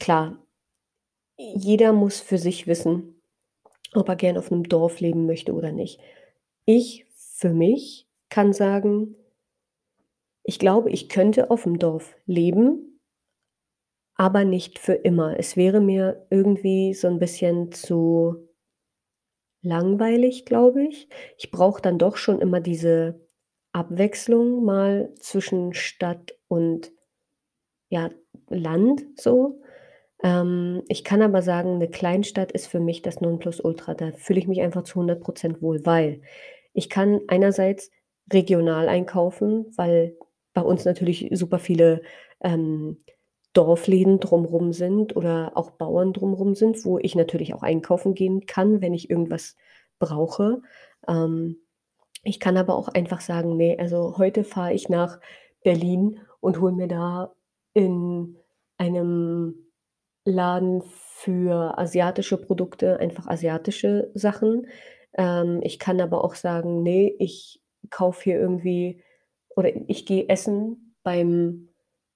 klar, 0.00 0.38
jeder 1.38 1.92
muss 1.94 2.20
für 2.20 2.38
sich 2.38 2.66
wissen, 2.68 3.22
ob 3.94 4.08
er 4.10 4.16
gern 4.16 4.38
auf 4.38 4.50
'nem 4.50 4.64
Dorf 4.68 5.00
leben 5.00 5.26
möchte 5.26 5.54
oder 5.54 5.72
nicht. 5.72 6.00
Ich 6.66 7.06
für 7.36 7.50
mich 7.54 8.08
kann 8.30 8.52
sagen 8.54 9.16
ich 10.46 10.58
glaube, 10.58 10.90
ich 10.90 11.08
könnte 11.08 11.50
auf'm 11.50 11.78
Dorf 11.78 12.14
leben 12.26 12.98
aber 14.18 14.44
nicht 14.44 14.78
für 14.78 14.92
immer. 14.94 15.38
Es 15.38 15.56
wäre 15.56 15.80
mir 15.80 16.26
irgendwie 16.30 16.94
so 16.94 17.08
'n 17.08 17.18
bisschen 17.18 17.72
zu 17.72 18.36
langweilig, 19.64 20.44
glaube 20.46 20.84
ich. 20.84 21.08
Ich 21.38 21.50
brauche 21.50 21.82
dann 21.82 21.98
doch 21.98 22.16
schon 22.16 22.40
immer 22.40 22.60
diese 22.60 23.20
Abwechslung 23.72 24.64
mal 24.64 25.12
zwischen 25.20 25.74
Stadt 25.74 26.36
und, 26.48 26.92
ja, 27.90 28.10
Land 28.50 29.04
so. 29.16 29.60
Ähm, 30.24 30.82
ich 30.88 31.04
kann 31.04 31.22
aber 31.22 31.42
sagen, 31.42 31.78
'ne 31.78 31.88
Kleinstadt 31.90 32.52
ist 32.52 32.68
für 32.68 32.80
mich 32.80 33.02
das 33.02 33.20
Nonplusultra. 33.22 33.94
Da 33.94 34.12
fühle 34.12 34.40
ich 34.40 34.48
mich 34.48 34.62
einfach 34.62 34.84
zu 34.84 34.96
100 34.96 35.22
% 35.24 35.62
wohl, 35.62 35.86
weil 35.86 36.22
ich 36.74 36.90
kann 36.90 37.20
einerseits 37.28 37.90
regional 38.32 38.88
einkaufen, 38.88 39.66
weil 39.76 40.16
bei 40.54 40.62
uns 40.62 40.84
natürlich 40.86 41.28
super 41.34 41.58
viele, 41.60 42.02
ähm, 42.42 42.98
Dorfläden 43.54 44.20
drumrum 44.20 44.72
sind 44.74 45.16
oder 45.16 45.52
auch 45.56 45.70
Bauern 45.72 46.12
drumrum 46.12 46.54
sind, 46.54 46.84
wo 46.84 46.98
ich 46.98 47.14
natürlich 47.16 47.54
auch 47.54 47.62
einkaufen 47.62 48.14
gehen 48.14 48.46
kann, 48.46 48.80
wenn 48.82 48.94
ich 48.94 49.10
irgendwas 49.10 49.56
brauche. 49.98 50.62
Ähm, 51.08 51.58
ich 52.22 52.40
kann 52.40 52.56
aber 52.56 52.74
auch 52.76 52.88
einfach 52.88 53.20
sagen: 53.20 53.56
„Ne, 53.56 53.76
also 53.78 54.18
heute 54.18 54.44
fahre 54.44 54.74
ich 54.74 54.88
nach 54.88 55.20
Berlin 55.62 56.20
und 56.40 56.60
hole 56.60 56.72
mir 56.72 56.88
da 56.88 57.34
in 57.74 58.36
einem 58.78 59.54
Laden 60.24 60.82
für 60.86 61.78
asiatische 61.78 62.38
Produkte 62.38 62.98
einfach 63.00 63.26
asiatische 63.26 64.10
Sachen.“ 64.14 64.66
Ähm, 65.14 65.60
ich 65.62 65.78
kann 65.78 66.00
aber 66.00 66.24
auch 66.24 66.34
sagen: 66.34 66.82
„Ne, 66.82 67.10
ich 67.18 67.62
kaufe 67.90 68.22
hier 68.24 68.38
irgendwie 68.40 69.02
oder 69.56 69.70
ich 69.88 70.06
gehe 70.06 70.28
essen 70.28 70.96
beim, 71.02 71.68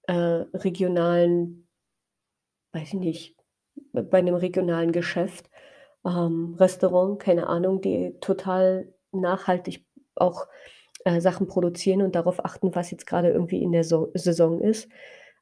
äh, 0.09 0.13
regionalen 0.57 1.65
weiß 2.73 2.89
ich 2.89 2.93
nicht, 2.99 3.35
bei 3.93 4.21
'nem 4.21 4.35
regionalen 4.35 4.91
Geschäft, 4.91 5.49
ähm, 6.05 6.55
Restaurant, 6.59 7.19
keine 7.19 7.47
Ahnung, 7.47 7.81
die 7.81 8.15
total 8.21 8.93
nachhaltig 9.11 9.85
auch, 10.15 10.47
äh, 11.05 11.21
Sachen 11.21 11.47
produzieren 11.47 12.01
und 12.03 12.15
darauf 12.15 12.43
achten, 12.45 12.75
was 12.75 12.91
jetzt 12.91 13.07
grade 13.07 13.29
irgendwie 13.31 13.63
in 13.63 13.71
der 13.71 13.83
So 13.85 14.11
Saison 14.15 14.61
ist. 14.61 14.89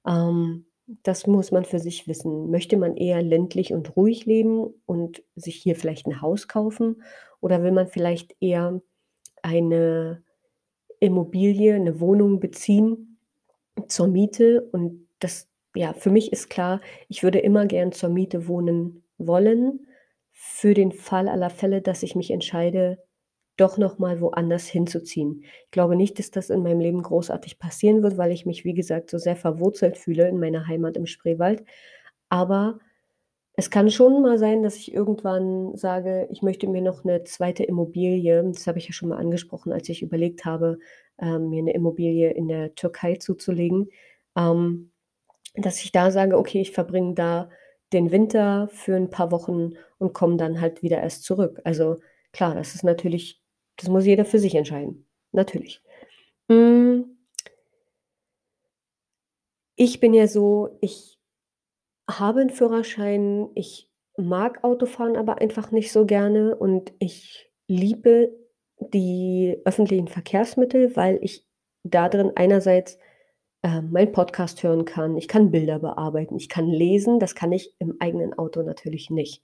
Ähm, 0.08 0.68
das 1.04 1.28
muss 1.28 1.52
man 1.52 1.66
für 1.66 1.80
sich 1.80 2.08
wissen. 2.08 2.52
Möchte 2.52 2.78
man 2.78 2.98
eher 2.98 3.22
ländlich 3.24 3.74
und 3.74 3.96
ruhig 3.98 4.26
leben 4.26 4.74
und 4.86 5.24
sich 5.36 5.56
hier 5.58 5.76
vielleicht 5.78 6.08
'n 6.08 6.22
Haus 6.22 6.48
kaufen 6.50 7.04
oder 7.42 7.64
will 7.64 7.72
man 7.74 7.88
vielleicht 7.90 8.36
eher 8.42 8.82
eine 9.44 10.24
Immobilie, 11.02 11.80
'ne 11.80 12.00
Wohnung 12.02 12.40
beziehen 12.42 13.07
zur 13.88 14.08
Miete? 14.08 14.68
Und 14.72 15.08
das 15.20 15.48
ja, 15.76 15.94
für 15.94 16.10
mich 16.12 16.32
ist 16.34 16.50
klar, 16.50 16.82
ich 17.10 17.24
würde 17.24 17.40
immer 17.40 17.66
gern 17.68 17.92
zur 17.92 18.10
Miete 18.10 18.48
wohnen 18.48 19.04
wollen, 19.20 19.88
für 20.32 20.74
den 20.74 20.92
Fall 20.92 21.28
aller 21.30 21.50
Fälle, 21.52 21.82
dass 21.82 22.04
ich 22.04 22.16
mich 22.16 22.32
entscheide, 22.32 23.00
doch 23.58 23.78
noch 23.78 24.00
mal 24.00 24.22
woanders 24.22 24.68
hinzuziehen. 24.68 25.44
Ich 25.66 25.72
glaube 25.72 25.96
nicht, 25.96 26.20
dass 26.20 26.32
das 26.32 26.50
in 26.52 26.64
meinem 26.64 26.80
Leben 26.80 27.02
großartig 27.04 27.60
passieren 27.60 28.04
wird, 28.04 28.18
weil 28.18 28.32
ich 28.32 28.46
mich, 28.46 28.66
wie 28.66 28.74
gesagt, 28.76 29.10
so 29.12 29.18
sehr 29.20 29.36
verwurzelt 29.36 29.98
fühle 29.98 30.28
in 30.30 30.40
meiner 30.40 30.68
Heimat 30.68 30.98
im 30.98 31.08
Spreewald. 31.08 31.64
Aber 32.30 32.80
es 33.56 33.70
kann 33.72 33.90
schon 33.92 34.22
mal 34.24 34.38
sein, 34.40 34.64
dass 34.64 34.78
ich 34.78 34.94
irgendwann 34.94 35.76
sage, 35.78 36.28
ich 36.32 36.42
möchte 36.44 36.68
mir 36.70 36.82
noch 36.84 37.04
'ne 37.06 37.24
2. 37.26 37.64
Immobilie 37.66 38.44
das 38.46 38.68
habe 38.68 38.80
ich 38.80 38.88
ja 38.88 38.94
schon 38.94 39.10
mal 39.10 39.18
angesprochen, 39.20 39.74
als 39.74 39.90
ich 39.90 40.02
überlegt 40.04 40.46
habe, 40.46 40.80
ähm, 41.22 41.50
mir 41.50 41.64
'ne 41.64 41.74
Immobilie 41.74 42.32
in 42.32 42.48
der 42.50 42.76
Türkei 42.76 43.16
zuzulegen, 43.18 43.90
ähm, 44.38 44.92
dass 45.56 45.84
ich 45.84 45.92
da 45.94 46.12
sage: 46.12 46.38
„Okay, 46.38 46.62
ich 46.62 46.72
verbringe 46.74 47.16
da 47.16 47.50
den 47.94 48.12
Winter 48.12 48.70
für 48.74 48.96
'n 48.98 49.10
paar 49.12 49.32
Wochen 49.32 49.74
und 50.00 50.14
komme 50.14 50.38
dann 50.38 50.62
halt 50.62 50.84
wieder 50.84 51.02
erst 51.02 51.24
zurück.“ 51.26 51.62
Also, 51.66 51.98
klar, 52.34 52.56
das 52.56 52.76
ist 52.76 52.84
natürlich 52.86 53.42
das 53.78 53.90
muss 53.90 54.06
jeder 54.08 54.26
für 54.26 54.40
sich 54.40 54.56
entscheiden, 54.56 55.08
natürlich. 55.34 55.82
Hm 56.52 57.18
ich 59.80 60.00
bin 60.00 60.14
ja 60.16 60.28
so, 60.28 60.76
ich 60.82 61.20
habe 62.10 62.42
'n 62.42 62.50
Führerschein, 62.52 63.50
ich 63.56 63.90
mag 64.18 64.64
Autofahren 64.64 65.18
aber 65.18 65.40
einfach 65.42 65.72
nicht 65.72 65.92
so 65.92 66.06
gerne 66.06 66.56
und 66.56 66.94
ich 67.00 67.52
liebe 67.68 68.32
die 68.80 69.58
öffentlichen 69.66 70.08
Verkehrsmittel, 70.08 70.96
weil 70.96 71.20
ich 71.22 71.46
da 71.84 72.10
drin 72.10 72.32
einerseits, 72.36 72.98
ähm, 73.64 73.92
meinen 73.92 74.12
Podcast 74.14 74.64
hören 74.64 74.86
kann, 74.86 75.18
ich 75.18 75.28
kann 75.28 75.52
Bilder 75.52 75.80
bearbeiten, 75.80 76.38
ich 76.38 76.50
kann 76.50 76.68
lesen, 76.68 77.20
das 77.20 77.36
kann 77.36 77.52
ich 77.52 77.74
im 77.80 77.96
eigenen 78.00 78.34
Auto 78.38 78.64
natürlich 78.64 79.10
nicht. 79.10 79.44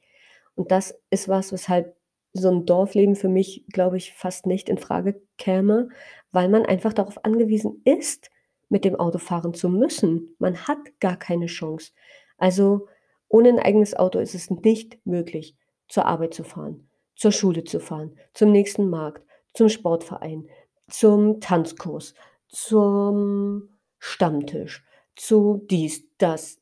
Und 0.55 0.71
das 0.71 0.99
ist 1.11 1.29
was, 1.29 1.51
weshalb 1.53 1.95
so 2.33 2.49
'n 2.49 2.65
Dorfleben 2.65 3.15
für 3.15 3.29
mich, 3.29 3.65
glaube 3.73 3.97
ich, 3.97 4.13
fast 4.13 4.45
nicht 4.47 4.69
infrage 4.69 5.21
käme, 5.37 5.89
weil 6.31 6.49
man 6.49 6.65
einfach 6.65 6.93
darauf 6.93 7.23
angewiesen 7.25 7.81
ist, 7.85 8.29
mit 8.69 8.85
dem 8.85 8.95
Auto 8.97 9.19
fahren 9.19 9.53
zu 9.53 9.69
müssen. 9.69 10.35
Man 10.39 10.57
hat 10.67 10.79
gar 10.99 11.17
keine 11.17 11.47
Chance. 11.47 11.91
Also, 12.37 12.87
ohne 13.29 13.49
'n 13.49 13.59
eigenes 13.59 13.95
Auto 13.95 14.19
ist 14.19 14.35
es 14.35 14.49
nicht 14.51 14.99
möglich, 15.05 15.55
zur 15.89 16.05
Arbeit 16.07 16.33
zu 16.35 16.43
fahren, 16.43 16.89
zur 17.23 17.31
Schule 17.31 17.63
zu 17.63 17.79
fahren, 17.79 18.17
zum 18.33 18.51
nächsten 18.51 18.89
Markt, 18.89 19.25
zum 19.53 19.69
Sportverein, 19.69 20.49
zum 20.89 21.39
Tanzkurs, 21.39 22.15
zum 22.49 23.69
Stammtisch, 23.97 24.83
zu 25.15 25.65
dies, 25.71 26.03
das. 26.17 26.59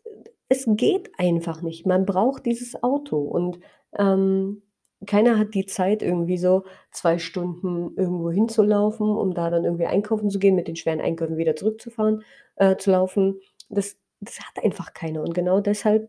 Es 0.50 0.66
geht 0.68 1.10
einfach 1.18 1.64
nicht. 1.64 1.88
Man 1.88 2.06
braucht 2.06 2.46
dieses 2.46 2.84
Auto 2.84 3.18
und, 3.18 3.60
ähm, 3.98 4.62
keiner 5.08 5.40
hat 5.40 5.56
die 5.56 5.66
Zeit, 5.66 6.04
irgendwie 6.04 6.38
so 6.38 6.64
2 6.92 7.18
Stunden 7.18 7.98
irgendwo 7.98 8.30
hinzulaufen, 8.30 9.10
um 9.10 9.34
da 9.34 9.50
dann 9.50 9.66
irgendwie 9.66 9.88
einkaufen 9.88 10.30
zu 10.30 10.38
gehen, 10.38 10.54
mit 10.54 10.68
den 10.68 10.76
schweren 10.76 11.02
Einkäufen 11.02 11.38
wieder 11.38 11.56
zurückzufahren 11.56 12.24
äh, 12.58 12.76
zu 12.78 12.92
laufen. 12.92 13.40
Das 13.70 13.98
das 14.20 14.40
hat 14.42 14.64
einfach 14.64 14.94
keiner 14.94 15.24
und 15.24 15.34
genau 15.34 15.60
deshalb 15.62 16.08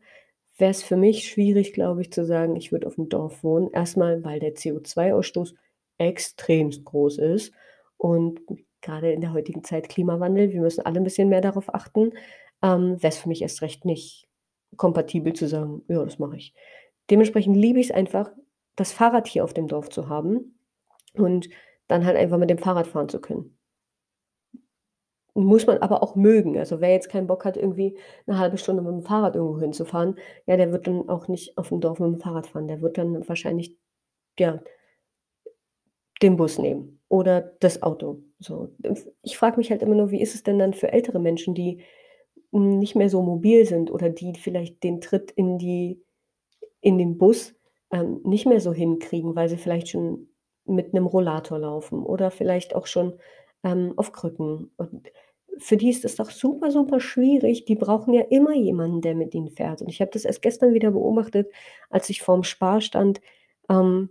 wäre 0.59 0.71
es 0.71 0.83
für 0.83 0.97
mich 0.97 1.29
schwierig, 1.29 1.73
glaube 1.73 2.03
ich, 2.03 2.13
zu 2.13 2.25
sagen, 2.27 2.57
ich 2.57 2.73
würde 2.73 2.89
auf'm 2.89 3.09
Dorf 3.09 3.43
wohnen. 3.45 3.71
Erst 3.73 3.97
mal, 3.97 4.25
weil 4.25 4.41
der 4.41 4.55
CO2-Ausstoß 4.55 5.55
extremst 5.99 6.85
groß 6.85 7.19
ist 7.19 7.53
und 7.99 8.41
grade 8.83 9.13
in 9.13 9.21
der 9.21 9.33
heutigen 9.33 9.65
Zeit 9.65 9.89
Klimawandel, 9.89 10.53
wir 10.53 10.61
müssen 10.61 10.85
alle 10.87 10.99
'n 11.01 11.05
bisschen 11.05 11.29
mehr 11.29 11.41
darauf 11.43 11.75
achten, 11.75 12.13
ähm, 12.63 13.03
wäre 13.03 13.09
es 13.13 13.19
für 13.19 13.29
mich 13.29 13.43
erst 13.43 13.63
recht 13.63 13.85
nicht 13.85 14.29
kompatibel 14.77 15.33
zu 15.35 15.49
sagen: 15.49 15.83
„Ja, 15.89 16.05
das 16.05 16.19
mache 16.19 16.37
ich.“ 16.37 16.55
Dementsprechend 17.11 17.57
liebe 17.57 17.81
ich's 17.81 17.91
einfach, 17.93 18.31
das 18.77 18.93
Fahrrad 18.93 19.29
hier 19.29 19.45
auf 19.45 19.55
dem 19.55 19.69
Dorf 19.69 19.91
zu 19.91 20.09
haben 20.09 20.59
und 21.15 21.49
dann 21.89 22.07
halt 22.07 22.17
einfach 22.19 22.39
mit 22.39 22.51
dem 22.51 22.59
Fahrrad 22.59 22.87
fahren 22.89 23.09
zu 23.09 23.21
können. 23.21 23.57
Muss 25.37 25.67
man 25.67 25.79
aber 25.79 26.03
auch 26.03 26.15
mögen. 26.15 26.59
Also, 26.59 26.81
wer 26.83 26.91
jetzt 26.91 27.09
keinen 27.09 27.27
Bock 27.27 27.45
hat, 27.47 27.57
irgendwie 27.57 27.97
'ne 28.27 28.39
1/2 28.39 28.59
Stunde 28.59 28.83
mit'm 28.83 29.01
Fahrrad 29.03 29.35
irgendwo 29.35 29.59
hinzufahren, 29.61 30.17
ja, 30.47 30.57
der 30.59 30.73
wird 30.73 30.87
dann 30.87 31.09
auch 31.09 31.27
nicht 31.27 31.57
aufm 31.57 31.81
Dorf 31.81 32.01
mit'm 32.01 32.21
Fahrrad 32.21 32.47
fahren. 32.49 32.69
Der 32.69 32.83
wird 32.83 32.99
dann 32.99 33.27
wahrscheinlich, 33.27 33.77
ja 34.39 34.61
den 36.23 36.37
Bus 36.37 36.59
nehmen 36.59 37.01
oder 37.09 37.53
das 37.61 37.83
Auto, 37.83 38.23
so. 38.39 38.69
Ich 39.23 39.37
frage 39.39 39.57
mich 39.59 39.71
halt 39.71 39.83
immer 39.83 39.95
nur, 39.97 40.11
wie 40.13 40.21
ist 40.23 40.35
es 40.37 40.43
denn 40.45 40.59
dann 40.59 40.75
für 40.75 40.93
ältere 40.93 41.19
Menschen, 41.21 41.55
die 41.55 41.81
nicht 42.53 42.97
mehr 42.97 43.09
so 43.11 43.23
mobil 43.23 43.67
sind 43.67 43.91
oder 43.91 44.11
die 44.11 44.35
vielleicht 44.35 44.83
den 44.85 45.01
Tritt 45.01 45.31
in 45.33 45.59
die 45.59 46.03
in 46.83 46.99
den 46.99 47.19
Bus, 47.19 47.55
ähm, 47.93 48.21
nicht 48.25 48.47
mehr 48.47 48.61
so 48.61 48.73
hinkriegen, 48.75 49.37
weil 49.37 49.49
sie 49.51 49.57
vielleicht 49.59 49.89
schon 49.91 50.29
mit 50.67 50.95
'nem 50.95 51.07
Rollator 51.07 51.59
laufen 51.59 52.05
oder 52.05 52.31
vielleicht 52.33 52.75
auch 52.77 52.87
schon, 52.87 53.15
ähm, 53.65 53.93
auf 53.97 54.13
Krücken. 54.13 54.71
Und 54.77 55.11
für 55.59 55.77
die 55.77 55.91
ist 55.91 56.05
das 56.05 56.17
doch 56.17 56.31
super, 56.31 56.71
super 56.71 57.01
schwierig. 57.01 57.65
Die 57.67 57.77
brauchen 57.77 58.15
ja 58.15 58.23
immer 58.31 58.55
jemanden, 58.55 59.01
der 59.03 59.15
mit 59.15 59.35
ihnen 59.35 59.51
fährt. 59.51 59.83
Und 59.83 59.89
ich 59.89 60.01
habe 60.01 60.11
das 60.13 60.25
erst 60.25 60.43
gestern 60.43 60.75
wieder 60.75 60.91
beobachtet, 60.91 61.51
als 61.91 62.11
ich 62.11 62.23
vorm 62.23 62.45
Spar 62.45 62.81
stand, 62.81 63.21
ähm, 63.69 64.11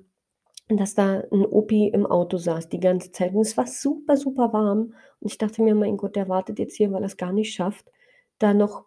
dass 0.70 0.96
da 0.96 1.22
'n 1.32 1.46
Opi 1.46 1.88
im 1.90 2.06
Auto 2.06 2.38
saß 2.38 2.70
die 2.70 2.80
ganze 2.80 3.12
Zeit 3.12 3.34
und 3.34 3.42
es 3.42 3.58
war 3.58 3.68
super, 3.68 4.18
super 4.18 4.54
warm. 4.54 4.94
Und 5.20 5.32
ich 5.32 5.38
dachte 5.38 5.62
mir: 5.62 5.76
„Mein 5.76 5.98
Gott, 5.98 6.16
der 6.16 6.30
wartet 6.30 6.60
jetzt 6.60 6.76
hier, 6.78 6.92
weil 6.92 7.04
er's 7.04 7.18
gar 7.18 7.34
nicht 7.34 7.54
schafft, 7.54 7.92
da 8.40 8.54
noch 8.54 8.86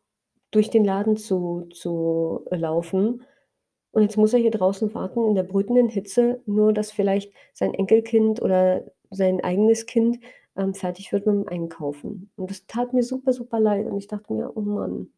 durch 0.50 0.70
den 0.70 0.84
Laden 0.84 1.16
zu 1.16 1.66
zu 1.72 2.46
laufen. 2.50 3.22
Und 3.92 4.02
jetzt 4.02 4.16
muss 4.16 4.32
er 4.34 4.40
hier 4.40 4.50
draußen 4.50 4.94
warten 4.94 5.24
in 5.28 5.34
der 5.34 5.44
brütenden 5.44 5.88
Hitze, 5.88 6.42
nur 6.46 6.72
dass 6.72 6.90
vielleicht 6.92 7.32
sein 7.54 7.74
Enkelkind 7.74 8.42
oder 8.42 8.84
sein 9.10 9.42
eigenes 9.42 9.86
Kind, 9.86 10.18
ähm, 10.56 10.74
fertig 10.74 11.12
wird 11.12 11.26
mit'm 11.26 11.48
Einkaufen.“ 11.48 12.30
Und 12.36 12.50
das 12.50 12.66
tat 12.66 12.92
mir 12.94 13.02
super, 13.02 13.32
super 13.32 13.60
leid 13.60 13.86
und 13.86 13.96
ich 13.98 14.08
dachte 14.08 14.32
mir: 14.32 14.56
„Oh 14.56 14.60
Mann.“ 14.62 15.08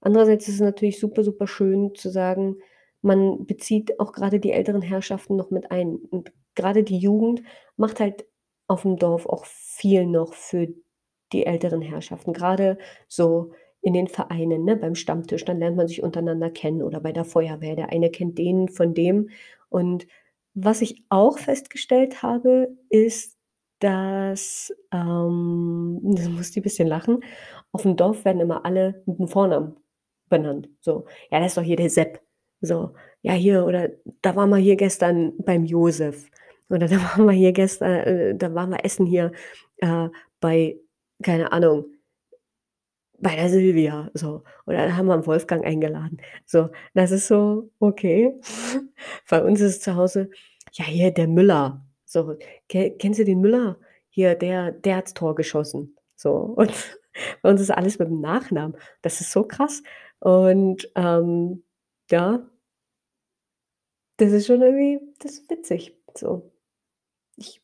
Andererseits 0.00 0.48
ist 0.48 0.56
es 0.56 0.60
natürlich 0.60 0.98
super, 1.00 1.24
super 1.24 1.46
schön 1.46 1.94
zu 1.94 2.10
sagen, 2.10 2.56
man 3.02 3.46
bezieht 3.46 3.98
auch 4.00 4.12
grade 4.12 4.40
die 4.40 4.52
älteren 4.52 4.82
Herrschaften 4.82 5.36
noch 5.36 5.50
mit 5.50 5.70
ein. 5.70 5.96
Und 5.96 6.32
grade 6.56 6.82
die 6.84 6.98
Jugend 6.98 7.42
macht 7.76 8.00
halt 8.00 8.26
aufm 8.68 8.96
Dorf 8.96 9.26
auch 9.26 9.44
viel 9.46 10.06
noch 10.06 10.34
für 10.34 10.68
die 11.32 11.46
älteren 11.46 11.82
Herrschaften. 11.82 12.32
Grade 12.32 12.78
so 13.08 13.52
in 13.80 13.94
den 13.94 14.06
Vereinen, 14.08 14.64
ne, 14.64 14.76
beim 14.76 14.94
Stammtisch, 14.94 15.44
dann 15.44 15.58
lernt 15.58 15.76
man 15.76 15.88
sich 15.88 16.02
untereinander 16.02 16.50
kennen 16.50 16.82
oder 16.82 17.00
bei 17.00 17.12
der 17.12 17.24
Feuerwehr. 17.24 17.74
Der 17.76 17.90
eine 17.90 18.10
kennt 18.10 18.38
den 18.38 18.68
von 18.68 18.94
dem. 18.94 19.30
Und 19.68 20.06
was 20.54 20.82
ich 20.82 21.04
auch 21.08 21.38
festgestellt 21.38 22.22
habe, 22.22 22.76
ist, 22.90 23.31
dass, 23.82 24.72
ähm 24.92 26.00
da 26.02 26.28
musste 26.30 26.58
ich 26.60 26.62
bisschen 26.64 26.88
lachen, 26.88 27.22
aufm 27.72 27.96
Dorf 27.96 28.24
werden 28.24 28.40
immer 28.40 28.64
alle 28.64 29.02
mit'm 29.06 29.28
Vornamen 29.28 29.76
benannt. 30.28 30.68
So: 30.80 31.06
„Ja, 31.30 31.38
das 31.40 31.48
ist 31.48 31.56
doch 31.58 31.62
hier 31.62 31.76
der 31.76 31.90
Sepp.“ 31.90 32.20
So: 32.60 32.94
„Ja, 33.22 33.32
hier 33.34 33.64
oder 33.66 33.90
da 34.22 34.36
waren 34.36 34.50
wir 34.50 34.56
hier 34.58 34.76
gestern 34.76 35.32
beim 35.44 35.64
Josef.“ 35.64 36.30
Oder: 36.70 36.88
„Da 36.88 36.96
waren 37.18 37.26
wir 37.26 37.32
hier 37.32 37.52
gestern 37.52 37.90
äh, 37.92 38.34
da 38.36 38.54
waren 38.54 38.70
wir 38.70 38.84
essen 38.84 39.06
hier, 39.06 39.32
äh, 39.78 40.08
bei 40.40 40.78
keine 41.22 41.52
Ahnung 41.52 41.86
bei 43.20 43.36
der 43.36 43.48
Silvia“, 43.48 44.10
so. 44.14 44.42
Oder: 44.66 44.86
„Da 44.86 44.96
haben 44.96 45.06
wir 45.06 45.14
'n 45.14 45.26
Wolfgang 45.26 45.64
eingeladen.“ 45.64 46.18
So, 46.46 46.70
das 46.94 47.10
ist 47.12 47.28
so 47.28 47.70
okay. 47.78 48.32
Bei 49.30 49.42
uns 49.44 49.60
ist 49.60 49.76
es 49.76 49.80
zu 49.80 49.96
Hause: 49.96 50.30
„Ja, 50.72 50.84
hier 50.84 51.10
der 51.12 51.28
Müller.“ 51.28 51.84
So: 52.12 52.36
„Ke 52.68 52.90
kennst 52.98 53.18
du 53.20 53.24
den 53.24 53.40
Müller? 53.40 53.78
Hier, 54.10 54.34
der 54.34 54.72
der 54.72 54.96
hat's 54.98 55.14
Tor 55.14 55.34
geschossen.“ 55.34 55.96
So. 56.16 56.32
Und 56.32 56.72
bei 57.42 57.50
uns 57.50 57.60
ist 57.60 57.70
alles 57.70 57.98
mit'm 58.00 58.20
Nachnamen. 58.20 58.76
Das 59.02 59.20
ist 59.22 59.32
so 59.32 59.44
krass. 59.44 59.82
Und, 60.20 60.90
ähm, 60.96 61.64
ja 62.10 62.46
das 64.20 64.32
ist 64.32 64.46
schon 64.46 64.62
irgendwie 64.62 65.00
das 65.20 65.32
ist 65.32 65.50
witzig, 65.50 65.96
so. 66.16 66.52
Ich 67.36 67.62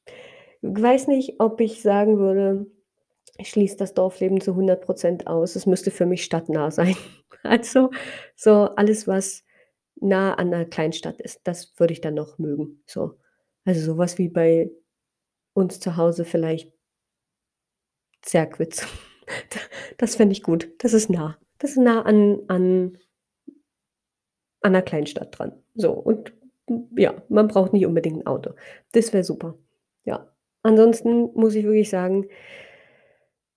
weiß 0.62 1.08
nicht, 1.08 1.36
ob 1.40 1.60
ich 1.62 1.82
sagen 1.82 2.18
würde, 2.18 2.66
ich 3.38 3.50
schließe 3.50 3.76
das 3.78 3.94
Dorfleben 3.94 4.40
zu 4.40 4.56
100 4.56 4.86
% 4.86 5.26
aus. 5.28 5.56
Es 5.56 5.66
müsste 5.66 5.90
für 5.92 6.06
mich 6.06 6.24
stadtnah 6.24 6.70
sein. 6.72 6.96
Also, 7.44 7.90
so 8.36 8.70
alles, 8.76 9.08
was 9.08 9.44
nah 10.00 10.34
an 10.34 10.50
'ner 10.50 10.64
Kleinstadt 10.66 11.20
ist, 11.22 11.40
das 11.44 11.74
würde 11.78 11.92
ich 11.94 12.00
dann 12.02 12.14
noch 12.14 12.38
mögen, 12.38 12.82
so. 12.86 13.14
Also, 13.68 13.82
so 13.84 13.98
was 13.98 14.16
wie 14.16 14.30
bei 14.30 14.70
uns 15.54 15.80
zu 15.80 15.96
Hause 15.96 16.24
vielleicht 16.24 16.72
Zerkwitz. 18.24 18.86
Da 19.50 19.58
das 19.98 20.16
fände 20.16 20.32
ich 20.32 20.42
gut. 20.42 20.70
Das 20.78 20.92
ist 20.92 21.10
nah. 21.10 21.36
Das 21.58 21.70
ist 21.72 21.76
nah 21.78 22.02
an 22.02 22.40
an 22.48 22.98
an 24.62 24.72
'ner 24.72 24.82
Kleinstadt 24.82 25.38
dran. 25.38 25.52
So 25.74 25.92
und 25.92 26.32
ja, 26.96 27.14
man 27.28 27.48
braucht 27.48 27.72
nicht 27.72 27.86
unbedingt 27.86 28.18
'n 28.22 28.26
Auto. 28.26 28.52
Das 28.92 29.12
wäre 29.12 29.24
super. 29.24 29.54
Ja. 30.04 30.28
Ansonsten 30.62 31.30
muss 31.34 31.54
ich 31.54 31.64
wirklich 31.64 31.88
sagen 31.90 32.28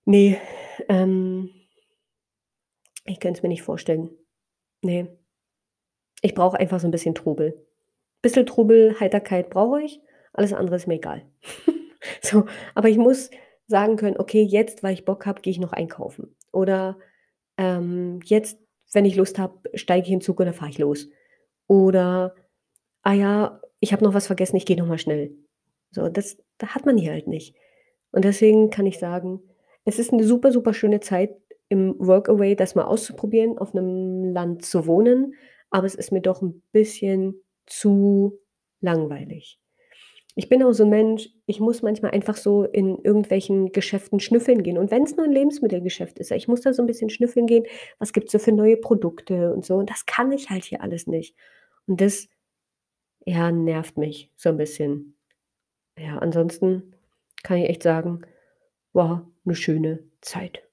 ne, 0.06 0.36
ähm 0.88 1.48
ich 3.06 3.20
könnte 3.20 3.38
es 3.38 3.42
mir 3.42 3.48
nicht 3.48 3.62
vorstellen. 3.62 4.10
Ne. 4.82 5.16
Ich 6.24 6.34
brauche 6.34 6.58
einfach 6.58 6.78
so 6.80 6.86
'n 6.86 6.92
bisschen 6.92 7.14
Trubel. 7.16 7.66
Bisschen 8.24 8.46
Trubel, 8.46 8.98
Heiterkeit 9.00 9.50
brauche 9.50 9.82
ich, 9.82 10.00
alles 10.32 10.52
andere 10.52 10.76
ist 10.76 10.86
mir 10.86 10.94
egal. 10.94 11.22
So, 12.20 12.46
aber 12.74 12.88
ich 12.88 12.98
muss 12.98 13.30
sagen 13.68 13.94
können: 13.96 14.16
„Okay, 14.18 14.42
jetzt, 14.42 14.82
weil 14.82 14.92
ich 14.94 15.04
Bock 15.04 15.24
habe, 15.26 15.40
gehe 15.40 15.52
ich 15.52 15.60
noch 15.60 15.72
einkaufen.“ 15.72 16.34
Oder, 16.52 16.98
ähm: 17.58 18.20
„Jetzt, 18.24 18.58
wenn 18.92 19.04
ich 19.04 19.16
Lust 19.16 19.38
habe, 19.38 19.60
steige 19.74 20.06
ich 20.06 20.12
in 20.12 20.18
'n 20.20 20.22
Zug 20.22 20.38
dann 20.38 20.52
fahre 20.54 20.70
ich 20.70 20.78
los.“ 20.78 21.08
Oder: 21.68 22.34
„Ah 23.04 23.14
ja, 23.14 23.60
ich 23.80 23.92
habe 23.94 24.04
noch 24.04 24.14
was 24.14 24.26
vergessen, 24.28 24.56
ich 24.56 24.66
gehe 24.66 24.76
noch 24.78 24.86
mal 24.88 24.98
schnell.“ 24.98 25.32
So, 25.92 26.08
das 26.08 26.38
da 26.58 26.68
hat 26.76 26.86
man 26.86 26.98
hier 26.98 27.12
halt 27.12 27.28
nicht. 27.28 27.56
Und 28.12 28.24
deswegen 28.26 28.70
kann 28.70 28.86
ich 28.86 28.98
sagen, 29.00 29.40
es 29.86 29.98
ist 30.00 30.12
'ne 30.12 30.24
super, 30.24 30.52
super 30.52 30.74
schöne 30.74 31.00
Zeit, 31.00 31.36
im 31.70 31.96
Workaway 32.00 32.56
das 32.56 32.74
mal 32.76 32.84
auszuprobieren, 32.86 33.58
auf 33.58 33.74
'nem 33.74 34.32
Land 34.34 34.64
zu 34.66 34.86
wohnen, 34.88 35.34
aber 35.70 35.86
es 35.86 35.94
ist 35.96 36.12
mir 36.12 36.22
doch 36.22 36.42
'n 36.42 36.62
bisschen 36.72 37.41
zu 37.66 38.38
langweilig. 38.80 39.58
Ich 40.36 40.48
bin 40.50 40.62
auch 40.64 40.72
so 40.72 40.84
'n 40.84 40.90
Mensch, 40.90 41.28
ich 41.46 41.60
muss 41.60 41.82
manchmal 41.82 42.12
einfach 42.12 42.36
so 42.36 42.64
in 42.64 42.98
irgendwelchen 43.04 43.72
Geschäften 43.72 44.20
schnüffeln 44.20 44.62
gehen. 44.64 44.78
Und 44.78 44.90
wenn's 44.92 45.16
nur 45.16 45.26
'n 45.26 45.32
Lebensmittelgeschäft 45.32 46.18
ist, 46.20 46.32
ich 46.32 46.48
muss 46.48 46.62
da 46.62 46.72
so 46.74 46.82
'n 46.82 46.86
bisschen 46.86 47.10
schnüffeln 47.10 47.46
gehen, 47.48 47.66
was 47.98 48.12
gibt's 48.14 48.32
so 48.32 48.38
für 48.40 48.52
neue 48.52 48.76
Produkte 48.78 49.52
und 49.54 49.64
so. 49.66 49.76
Und 49.76 49.90
das 49.90 50.06
kann 50.06 50.32
ich 50.32 50.50
halt 50.50 50.64
hier 50.64 50.82
alles 50.82 51.06
nicht. 51.08 51.36
Und 51.86 52.00
das, 52.02 52.28
ja, 53.26 53.52
nervt 53.52 53.98
mich 53.98 54.30
so 54.36 54.50
'n 54.50 54.58
bisschen. 54.58 55.16
Ja, 55.98 56.18
ansonsten 56.18 56.94
kann 57.44 57.58
ich 57.58 57.70
echt 57.70 57.82
sagen, 57.84 58.22
war 58.94 59.30
'ne 59.44 59.56
schöne 59.56 60.00
Zeit. 60.22 60.64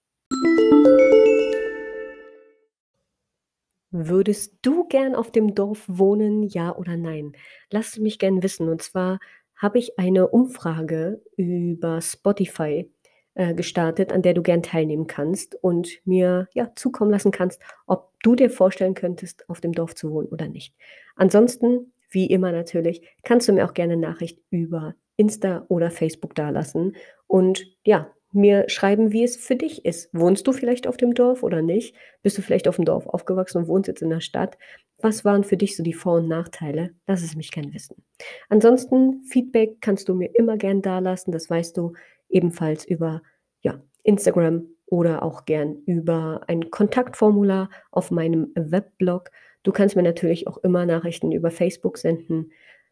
Würdest 3.91 4.59
du 4.61 4.87
gern 4.87 5.15
auf 5.15 5.31
dem 5.31 5.55
Dorf 5.55 5.83
wohnen, 5.87 6.43
ja 6.43 6.75
oder 6.75 6.95
nein? 6.95 7.33
Lass 7.71 7.97
mich 7.97 8.19
gern 8.19 8.43
wissen. 8.43 8.69
Und 8.69 8.81
zwar 8.83 9.19
habe 9.55 9.79
ich 9.79 9.97
eine 9.97 10.27
Umfrage 10.27 11.21
über 11.35 11.99
Spotify, 12.01 12.89
äh, 13.33 13.53
gestartet, 13.53 14.11
an 14.11 14.21
der 14.21 14.33
du 14.33 14.43
gern 14.43 14.61
teilnehmen 14.63 15.07
kannst 15.07 15.55
und 15.63 16.01
mir, 16.05 16.47
ja, 16.53 16.71
zukommen 16.75 17.11
lassen 17.11 17.31
kannst, 17.31 17.61
ob 17.87 18.11
du 18.21 18.35
dir 18.35 18.49
vorstellen 18.49 18.93
könntest, 18.93 19.47
auf 19.49 19.61
dem 19.61 19.71
Dorf 19.71 19.95
zu 19.95 20.11
wohnen 20.11 20.27
oder 20.27 20.47
nicht. 20.47 20.75
Ansonsten, 21.15 21.93
wie 22.09 22.27
immer 22.27 22.51
natürlich, 22.51 23.01
kannst 23.23 23.47
du 23.47 23.53
mir 23.53 23.65
auch 23.65 23.73
gerne 23.73 23.97
Nachricht 23.97 24.39
über 24.49 24.95
Insta 25.15 25.65
oder 25.67 25.89
Facebook 25.89 26.35
dalassen 26.35 26.95
und, 27.27 27.65
ja, 27.85 28.11
mir 28.31 28.69
schreiben, 28.69 29.11
wie 29.11 29.23
es 29.23 29.35
für 29.35 29.55
dich 29.55 29.85
ist. 29.85 30.09
Wohnst 30.13 30.45
du 30.47 30.51
vielleicht 30.51 30.87
auf 30.87 30.97
dem 30.97 31.13
Dorf 31.13 31.43
oder 31.43 31.61
nicht? 31.61 31.95
Bist 32.21 32.37
du 32.37 32.41
vielleicht 32.41 32.67
aufm 32.67 32.85
Dorf 32.85 33.07
aufgewachsen 33.07 33.59
und 33.59 33.67
wohnst 33.67 33.87
jetzt 33.87 34.01
in 34.01 34.09
der 34.09 34.21
Stadt? 34.21 34.57
Was 35.01 35.25
waren 35.25 35.43
für 35.43 35.57
dich 35.57 35.75
so 35.75 35.83
die 35.83 35.93
Vor 35.93 36.17
und 36.17 36.27
Nachteile? 36.27 36.91
Lass 37.07 37.23
es 37.23 37.35
mich 37.35 37.51
gern 37.51 37.73
wissen. 37.73 38.03
Ansonsten, 38.49 39.23
Feedback 39.23 39.77
kannst 39.81 40.09
du 40.09 40.13
mir 40.13 40.29
immer 40.35 40.57
gern 40.57 40.81
dalassen, 40.81 41.31
das 41.31 41.49
weißt 41.49 41.75
du, 41.77 41.93
ebenfalls 42.29 42.85
über, 42.85 43.21
ja, 43.61 43.81
Instagram 44.03 44.67
oder 44.85 45.23
auch 45.23 45.45
gern 45.45 45.77
über 45.85 46.41
ein 46.47 46.69
Kontaktformular 46.69 47.69
auf 47.91 48.11
meinem 48.11 48.51
Weblog. 48.55 49.31
Du 49.63 49.71
kannst 49.71 49.95
mir 49.95 50.03
natürlich 50.03 50.47
auch 50.47 50.57
immer 50.57 50.85
Nachrichten 50.85 51.31
über 51.31 51.51
Facebook 51.51 51.97
senden. 51.97 52.51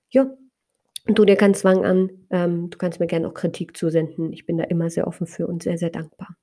Ja, 0.10 0.32
Tu 1.14 1.26
dir 1.26 1.36
keinen 1.38 1.54
Zwang 1.54 1.86
an. 1.86 2.10
Ähm, 2.30 2.70
du 2.70 2.78
kannst 2.78 3.00
mir 3.00 3.08
gerne 3.08 3.28
auch 3.28 3.34
Kritik 3.34 3.78
zusenden. 3.78 4.34
Ich 4.34 4.46
bin 4.46 4.58
da 4.58 4.66
immer 4.66 4.90
sehr 4.90 5.08
offen 5.08 5.26
für 5.26 5.48
und 5.48 5.64
sehr, 5.64 5.78
sehr 5.78 5.90
dankbar. 5.90 6.36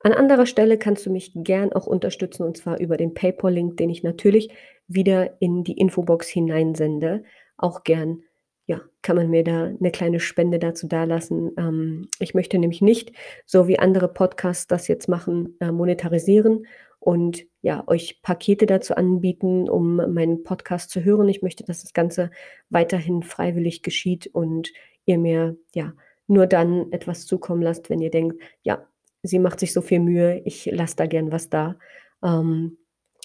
An 0.00 0.12
anderer 0.12 0.46
Stelle 0.46 0.78
kannst 0.78 1.04
du 1.04 1.10
mich 1.10 1.32
gern 1.34 1.72
auch 1.72 1.86
unterstützen 1.86 2.44
und 2.44 2.56
zwar 2.56 2.78
über 2.78 2.96
den 2.96 3.14
PayPal-Link, 3.14 3.76
den 3.76 3.90
ich 3.90 4.04
natürlich 4.04 4.50
wieder 4.86 5.40
in 5.40 5.64
die 5.64 5.78
Infobox 5.78 6.28
hineinsende. 6.28 7.24
Auch 7.56 7.82
gern, 7.82 8.22
ja, 8.66 8.82
kann 9.02 9.16
man 9.16 9.30
mir 9.30 9.42
da 9.42 9.64
eine 9.64 9.90
kleine 9.90 10.20
Spende 10.20 10.60
dazu 10.60 10.86
dalassen. 10.86 11.50
Ähm, 11.58 12.08
ich 12.20 12.34
möchte 12.34 12.58
nämlich 12.58 12.82
nicht, 12.82 13.12
so 13.46 13.66
wie 13.66 13.80
andere 13.80 14.06
Podcasts 14.06 14.68
das 14.68 14.86
jetzt 14.86 15.08
machen, 15.08 15.56
äh, 15.58 15.72
monetarisieren 15.72 16.66
und 17.00 17.44
ja, 17.66 17.82
euch 17.88 18.22
Pakete 18.22 18.64
dazu 18.64 18.94
anbieten, 18.94 19.68
um 19.68 19.96
meinen 19.96 20.44
Podcast 20.44 20.88
zu 20.88 21.02
hören. 21.02 21.28
Ich 21.28 21.42
möchte, 21.42 21.64
dass 21.64 21.82
das 21.82 21.92
Ganze 21.92 22.30
weiterhin 22.70 23.24
freiwillig 23.24 23.82
geschieht 23.82 24.28
und 24.32 24.72
ihr 25.04 25.18
mir 25.18 25.56
ja 25.74 25.92
nur 26.28 26.46
dann 26.46 26.92
etwas 26.92 27.26
zukommen 27.26 27.62
lasst, 27.62 27.90
wenn 27.90 28.00
ihr 28.00 28.12
denkt, 28.12 28.40
ja, 28.62 28.86
sie 29.24 29.40
macht 29.40 29.58
sich 29.58 29.72
so 29.72 29.80
viel 29.80 29.98
Mühe, 29.98 30.42
ich 30.44 30.66
lasse 30.66 30.94
da 30.94 31.06
gern 31.06 31.32
was 31.32 31.50
da. 31.50 31.74
Ähm, 32.22 32.78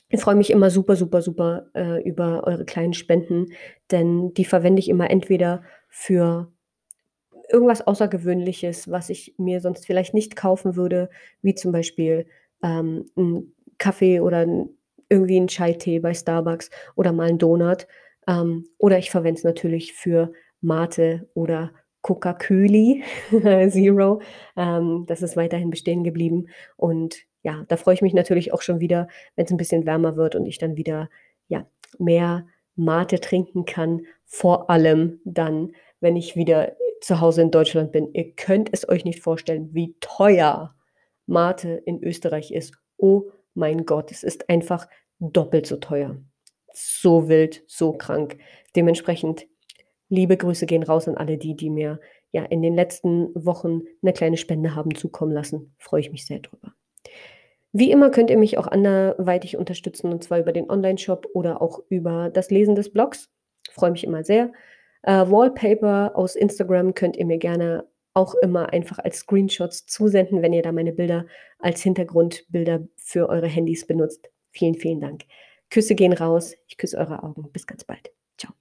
ich 0.09 0.19
freue 0.19 0.33
mich 0.33 0.49
immer 0.49 0.71
super, 0.71 0.95
super, 0.95 1.21
super 1.21 1.67
äh, 1.75 2.01
über 2.01 2.47
eure 2.47 2.65
kleinen 2.65 2.95
Spenden, 2.95 3.53
denn 3.91 4.33
die 4.33 4.45
verwende 4.45 4.79
ich 4.79 4.89
immer 4.89 5.11
entweder 5.11 5.61
für 5.87 6.51
irgendwas 7.51 7.85
Außergewöhnliches, 7.85 8.89
was 8.89 9.11
ich 9.11 9.35
mir 9.37 9.61
sonst 9.61 9.85
vielleicht 9.85 10.15
nicht 10.15 10.35
kaufen 10.35 10.75
würde, 10.75 11.11
wie 11.43 11.53
zum 11.53 11.71
Beispiel 11.71 12.25
ähm, 12.63 13.05
'n 13.15 13.53
Kaffee 13.81 14.21
oder 14.21 14.45
irgendwie 15.09 15.37
'n 15.37 15.47
Chai-Tee 15.47 15.99
bei 15.99 16.13
Starbucks 16.13 16.69
oder 16.95 17.11
mal 17.13 17.29
'n 17.29 17.37
Donut. 17.37 17.87
Ähm, 18.27 18.65
oder 18.77 18.97
ich 18.97 19.11
verwende 19.11 19.39
es 19.39 19.43
natürlich 19.43 19.93
für 19.93 20.31
Mate 20.61 21.27
oder 21.33 21.71
Coca-Köli 22.01 23.03
Zero. 23.69 24.21
Ähm, 24.57 25.05
das 25.07 25.21
ist 25.21 25.35
weiterhin 25.37 25.69
bestehen 25.69 26.03
geblieben. 26.03 26.47
Und 26.77 27.17
ja, 27.43 27.65
da 27.67 27.77
freue 27.77 27.95
ich 27.95 28.01
mich 28.01 28.13
natürlich 28.13 28.53
auch 28.53 28.61
schon 28.61 28.79
wieder, 28.79 29.07
wenn 29.35 29.45
es 29.45 29.51
ein 29.51 29.57
bisschen 29.57 29.85
wärmer 29.85 30.15
wird 30.15 30.35
und 30.35 30.45
ich 30.45 30.57
dann 30.59 30.77
wieder, 30.77 31.09
ja, 31.47 31.65
mehr 31.99 32.45
Mate 32.75 33.19
trinken 33.19 33.65
kann, 33.65 34.03
vor 34.25 34.69
allem 34.69 35.19
dann, 35.25 35.73
wenn 35.99 36.15
ich 36.15 36.35
wieder 36.35 36.73
zu 37.01 37.19
Hause 37.19 37.41
in 37.41 37.51
Deutschland 37.51 37.91
bin. 37.91 38.13
Ihr 38.13 38.31
könnt 38.33 38.69
es 38.71 38.87
euch 38.87 39.05
nicht 39.05 39.21
vorstellen, 39.21 39.69
wie 39.73 39.95
teuer 39.99 40.75
Mate 41.27 41.81
in 41.85 42.01
Österreich 42.03 42.51
ist. 42.51 42.73
Oh 42.97 43.23
mein 43.53 43.85
Gott, 43.85 44.11
es 44.11 44.23
ist 44.23 44.49
einfach 44.49 44.87
doppelt 45.19 45.65
so 45.65 45.77
teuer. 45.77 46.17
So 46.73 47.27
wild, 47.27 47.63
so 47.67 47.93
krank. 47.93 48.37
Dementsprechend 48.75 49.47
liebe 50.09 50.37
Grüße 50.37 50.65
gehen 50.65 50.83
raus 50.83 51.07
an 51.07 51.17
alle 51.17 51.37
die, 51.37 51.55
die 51.55 51.69
mir 51.69 51.99
ja 52.31 52.43
in 52.45 52.61
den 52.61 52.75
letzten 52.75 53.29
Wochen 53.33 53.81
eine 54.01 54.13
kleine 54.13 54.37
Spende 54.37 54.75
haben 54.75 54.95
zukommen 54.95 55.31
lassen. 55.31 55.75
Freue 55.79 56.01
ich 56.01 56.11
mich 56.11 56.25
sehr 56.25 56.39
drüber. 56.39 56.73
Wie 57.73 57.91
immer 57.91 58.09
könnt 58.09 58.29
ihr 58.29 58.37
mich 58.37 58.57
auch 58.57 58.67
anderweitig 58.67 59.57
unterstützen, 59.57 60.11
und 60.11 60.23
zwar 60.23 60.39
über 60.39 60.51
den 60.51 60.69
Online-Shop 60.69 61.27
oder 61.33 61.61
auch 61.61 61.79
über 61.89 62.29
das 62.29 62.51
Lesen 62.51 62.75
des 62.75 62.91
Blogs. 62.91 63.29
Freue 63.71 63.91
mich 63.91 64.03
immer 64.03 64.23
sehr. 64.23 64.51
Äh, 65.03 65.25
Wallpaper 65.29 66.11
aus 66.15 66.35
Instagram 66.35 66.93
könnt 66.93 67.15
ihr 67.15 67.25
mir 67.25 67.37
gerne 67.37 67.85
auch 68.13 68.35
immer 68.35 68.73
einfach 68.73 68.99
als 68.99 69.19
Screenshots 69.19 69.85
zusenden, 69.85 70.41
wenn 70.41 70.53
ihr 70.53 70.63
da 70.63 70.71
meine 70.71 70.93
Bilder 70.93 71.25
als 71.59 71.81
Hintergrundbilder 71.81 72.87
für 72.97 73.29
eure 73.29 73.47
Handys 73.47 73.85
benutzt. 73.87 74.29
Vielen, 74.51 74.75
vielen 74.75 74.99
Dank. 74.99 75.23
Küsse 75.69 75.95
gehen 75.95 76.13
raus. 76.13 76.53
Ich 76.67 76.77
küsse 76.77 76.97
eure 76.97 77.23
Augen. 77.23 77.49
Bis 77.51 77.65
ganz 77.65 77.83
bald. 77.85 78.11
Ciao. 78.37 78.53